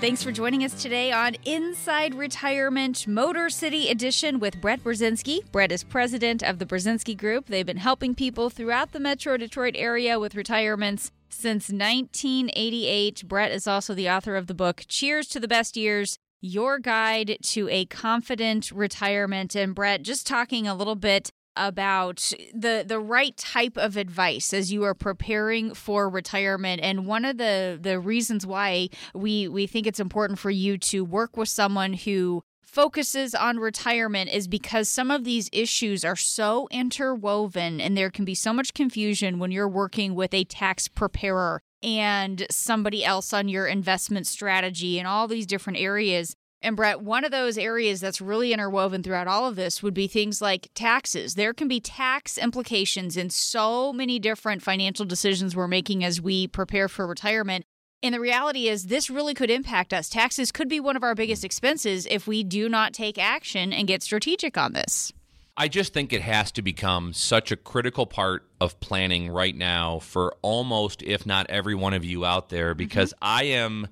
[0.00, 5.40] Thanks for joining us today on Inside Retirement Motor City Edition with Brett Brzezinski.
[5.52, 7.48] Brett is president of the Brzezinski Group.
[7.48, 13.28] They've been helping people throughout the metro Detroit area with retirements since 1988.
[13.28, 17.36] Brett is also the author of the book Cheers to the Best Years Your Guide
[17.42, 19.54] to a Confident Retirement.
[19.54, 21.30] And Brett, just talking a little bit
[21.60, 26.80] about the the right type of advice as you are preparing for retirement.
[26.82, 31.04] And one of the the reasons why we we think it's important for you to
[31.04, 36.68] work with someone who focuses on retirement is because some of these issues are so
[36.70, 41.60] interwoven and there can be so much confusion when you're working with a tax preparer
[41.82, 47.24] and somebody else on your investment strategy and all these different areas and Brett, one
[47.24, 51.34] of those areas that's really interwoven throughout all of this would be things like taxes.
[51.34, 56.46] There can be tax implications in so many different financial decisions we're making as we
[56.46, 57.64] prepare for retirement.
[58.02, 60.08] And the reality is, this really could impact us.
[60.08, 63.86] Taxes could be one of our biggest expenses if we do not take action and
[63.86, 65.12] get strategic on this.
[65.56, 69.98] I just think it has to become such a critical part of planning right now
[69.98, 73.24] for almost, if not every one of you out there, because mm-hmm.
[73.24, 73.88] I am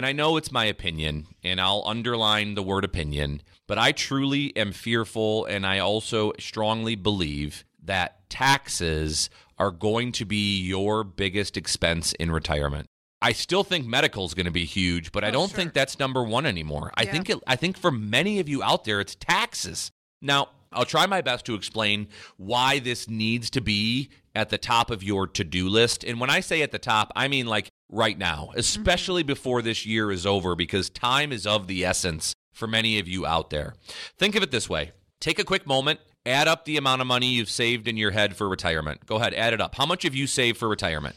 [0.00, 4.56] and I know it's my opinion, and I'll underline the word opinion, but I truly
[4.56, 9.28] am fearful, and I also strongly believe that taxes
[9.58, 12.86] are going to be your biggest expense in retirement.
[13.20, 15.56] I still think medical is going to be huge, but oh, I don't sure.
[15.58, 16.92] think that's number one anymore.
[16.96, 17.02] Yeah.
[17.02, 19.90] I think it, I think for many of you out there, it's taxes.
[20.22, 24.90] Now, I'll try my best to explain why this needs to be at the top
[24.90, 26.04] of your to do list.
[26.04, 28.58] And when I say at the top, I mean like right now, mm-hmm.
[28.58, 29.28] especially mm-hmm.
[29.28, 33.26] before this year is over, because time is of the essence for many of you
[33.26, 33.74] out there.
[34.18, 37.26] Think of it this way take a quick moment, add up the amount of money
[37.26, 39.04] you've saved in your head for retirement.
[39.06, 39.74] Go ahead, add it up.
[39.74, 41.16] How much have you saved for retirement?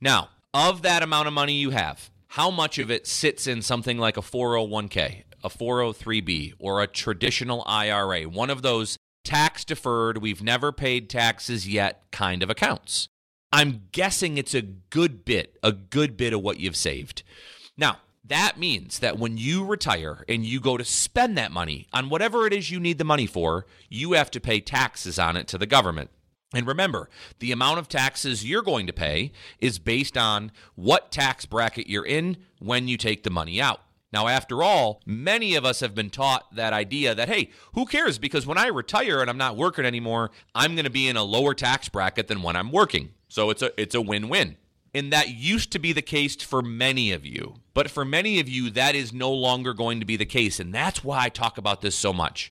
[0.00, 3.98] Now, of that amount of money you have, how much of it sits in something
[3.98, 10.42] like a 401k, a 403b, or a traditional IRA, one of those tax deferred, we've
[10.42, 13.08] never paid taxes yet kind of accounts.
[13.52, 17.22] I'm guessing it's a good bit, a good bit of what you've saved.
[17.76, 22.10] Now, that means that when you retire and you go to spend that money on
[22.10, 25.48] whatever it is you need the money for, you have to pay taxes on it
[25.48, 26.10] to the government.
[26.54, 31.46] And remember, the amount of taxes you're going to pay is based on what tax
[31.46, 33.80] bracket you're in when you take the money out.
[34.12, 38.18] Now, after all, many of us have been taught that idea that, hey, who cares?
[38.18, 41.22] Because when I retire and I'm not working anymore, I'm going to be in a
[41.22, 43.10] lower tax bracket than when I'm working.
[43.28, 44.56] So it's a, it's a win win.
[44.94, 47.56] And that used to be the case for many of you.
[47.74, 50.58] But for many of you, that is no longer going to be the case.
[50.58, 52.50] And that's why I talk about this so much.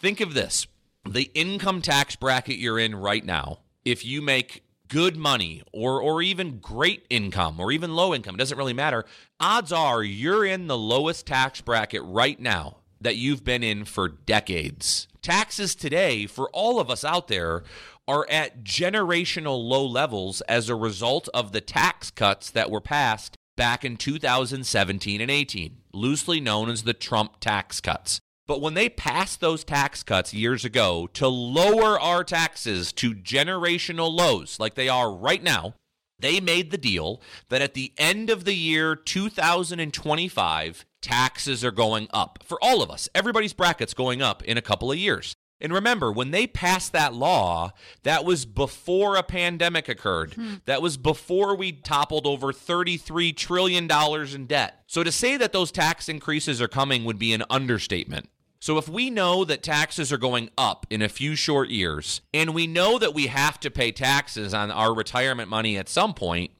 [0.00, 0.66] Think of this
[1.04, 4.62] the income tax bracket you're in right now, if you make
[4.92, 9.06] good money or or even great income or even low income, it doesn't really matter.
[9.40, 14.06] Odds are you're in the lowest tax bracket right now that you've been in for
[14.06, 15.08] decades.
[15.22, 17.64] Taxes today for all of us out there
[18.06, 23.38] are at generational low levels as a result of the tax cuts that were passed
[23.56, 28.20] back in 2017 and 18, loosely known as the Trump tax cuts.
[28.46, 34.12] But when they passed those tax cuts years ago to lower our taxes to generational
[34.12, 35.74] lows like they are right now,
[36.18, 42.08] they made the deal that at the end of the year 2025, taxes are going
[42.12, 43.08] up for all of us.
[43.14, 45.34] Everybody's bracket's going up in a couple of years.
[45.62, 47.70] And remember, when they passed that law,
[48.02, 50.34] that was before a pandemic occurred.
[50.34, 50.54] Hmm.
[50.64, 53.88] That was before we toppled over $33 trillion
[54.34, 54.82] in debt.
[54.88, 58.28] So to say that those tax increases are coming would be an understatement.
[58.58, 62.54] So if we know that taxes are going up in a few short years, and
[62.54, 66.50] we know that we have to pay taxes on our retirement money at some point,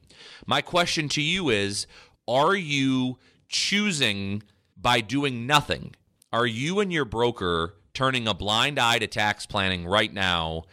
[0.45, 1.87] my question to you is
[2.25, 4.43] are you choosing
[4.77, 5.93] by doing nothing?
[6.31, 10.63] Are you and your broker turning a blind eye to tax planning right now,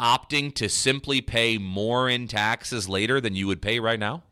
[0.00, 4.22] opting to simply pay more in taxes later than you would pay right now?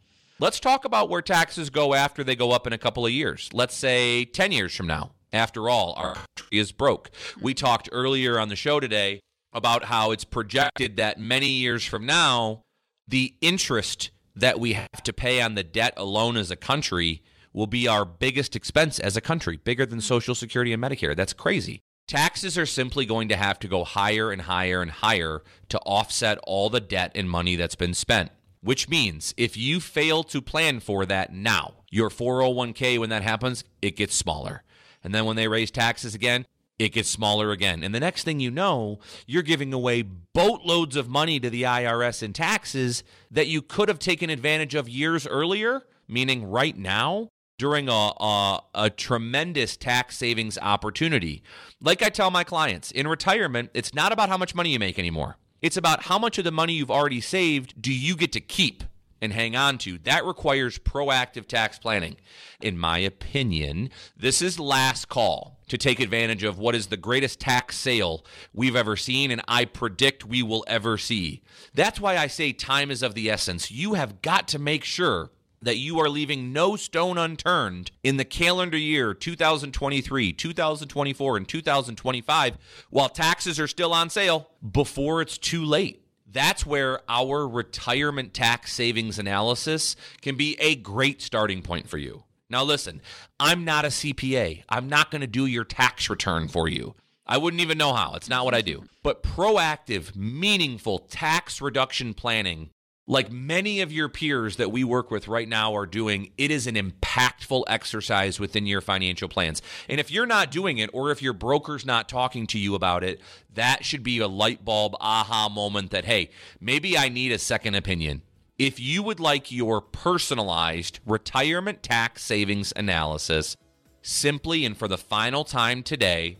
[0.41, 3.49] Let's talk about where taxes go after they go up in a couple of years.
[3.53, 5.13] Let's say 10 years from now.
[5.33, 7.11] After all, our country is broke.
[7.41, 9.21] We talked earlier on the show today
[9.53, 12.63] about how it's projected that many years from now,
[13.09, 17.23] the interest that we have to pay on the debt alone as a country
[17.53, 21.17] will be our biggest expense as a country, bigger than Social Security and Medicare.
[21.17, 21.81] That's crazy.
[22.07, 26.39] Taxes are simply going to have to go higher and higher and higher to offset
[26.43, 28.31] all the debt and money that's been spent.
[28.61, 33.65] Which means if you fail to plan for that now, your 401k, when that happens,
[33.83, 34.63] it gets smaller.
[35.03, 36.47] And then when they raise taxes again,
[36.79, 37.83] it gets smaller again.
[37.83, 42.23] And the next thing you know, you're giving away boatloads of money to the IRS
[42.23, 47.29] in taxes that you could have taken advantage of years earlier, meaning right now,
[47.59, 51.43] during a, a, a, tremendous tax savings opportunity.
[51.81, 54.99] Like I tell my clients, in retirement, it's not about how much money you make
[54.99, 55.37] anymore.
[55.63, 58.85] It's about how much of the money you've already saved do you get to keep
[59.25, 59.99] and hang on to.
[59.99, 62.17] That requires proactive tax planning.
[62.61, 67.41] In my opinion, this is last call to take advantage of what is the greatest
[67.41, 71.43] tax sale we've ever seen and I predict we will ever see.
[71.73, 73.71] That's why I say time is of the essence.
[73.71, 75.31] You have got to make sure
[75.65, 82.59] that you are leaving no stone unturned in the calendar year 2023, 2024, and 2025
[82.91, 86.03] while taxes are still on sale before it's too late.
[86.31, 92.25] That's where our retirement tax savings analysis can be a great starting point for you.
[92.51, 93.01] Now, listen,
[93.41, 94.65] I'm not a CPA.
[94.69, 96.95] I'm not going to do your tax return for you.
[97.27, 98.15] I wouldn't even know how.
[98.15, 98.85] It's not what I do.
[99.03, 102.71] But proactive, meaningful tax reduction planning
[103.07, 106.67] like many of your peers that we work with right now are doing, it is
[106.67, 109.61] an impactful exercise within your financial plans.
[109.89, 113.05] And if you're not doing it, or if your broker's not talking to you about
[113.05, 113.21] it,
[113.53, 116.31] that should be a light bulb aha moment that, hey,
[116.61, 118.23] maybe I need a second opinion.
[118.59, 123.57] If you would like your personalized retirement tax savings analysis,
[124.01, 126.39] simply and for the final time today,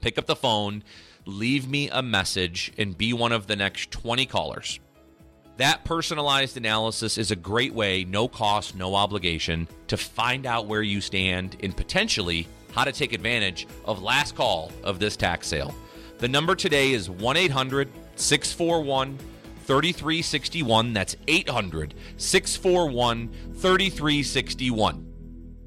[0.00, 0.82] pick up the phone,
[1.24, 4.80] leave me a message, and be one of the next 20 callers.
[5.58, 10.82] That personalized analysis is a great way, no cost, no obligation, to find out where
[10.82, 15.74] you stand and potentially how to take advantage of last call of this tax sale.
[16.18, 19.18] The number today is 1 800 641
[19.64, 20.92] 3361.
[20.92, 25.07] That's 800 641 3361.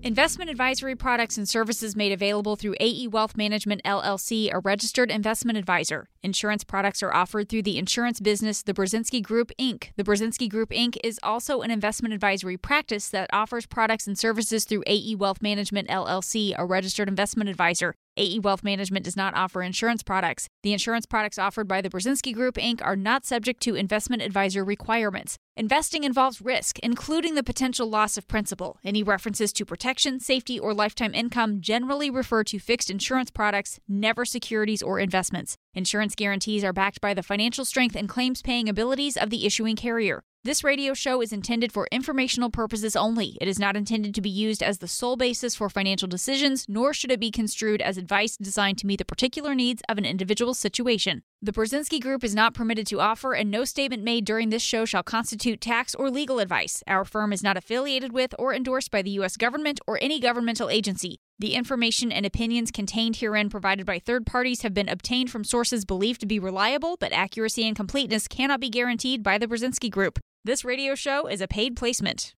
[0.03, 5.59] Investment advisory products and services made available through AE Wealth Management LLC, a registered investment
[5.59, 6.09] advisor.
[6.23, 9.89] Insurance products are offered through the insurance business The Brzezinski Group, Inc.
[9.97, 10.97] The Brzezinski Group, Inc.
[11.03, 15.87] is also an investment advisory practice that offers products and services through AE Wealth Management
[15.87, 17.93] LLC, a registered investment advisor.
[18.17, 20.47] AE Wealth Management does not offer insurance products.
[20.63, 22.81] The insurance products offered by the Brzezinski Group, Inc.
[22.81, 25.37] are not subject to investment advisor requirements.
[25.55, 28.77] Investing involves risk, including the potential loss of principal.
[28.83, 34.25] Any references to protection, safety, or lifetime income generally refer to fixed insurance products, never
[34.25, 35.55] securities or investments.
[35.73, 39.75] Insurance guarantees are backed by the financial strength and claims paying abilities of the issuing
[39.75, 40.21] carrier.
[40.43, 43.37] This radio show is intended for informational purposes only.
[43.39, 46.95] It is not intended to be used as the sole basis for financial decisions, nor
[46.95, 50.55] should it be construed as advice designed to meet the particular needs of an individual
[50.55, 51.21] situation.
[51.43, 54.83] The Brzezinski Group is not permitted to offer, and no statement made during this show
[54.83, 56.81] shall constitute tax or legal advice.
[56.87, 59.37] Our firm is not affiliated with or endorsed by the U.S.
[59.37, 61.19] government or any governmental agency.
[61.37, 65.85] The information and opinions contained herein provided by third parties have been obtained from sources
[65.85, 70.19] believed to be reliable, but accuracy and completeness cannot be guaranteed by the Brzezinski Group.
[70.43, 72.33] This radio show is a paid placement.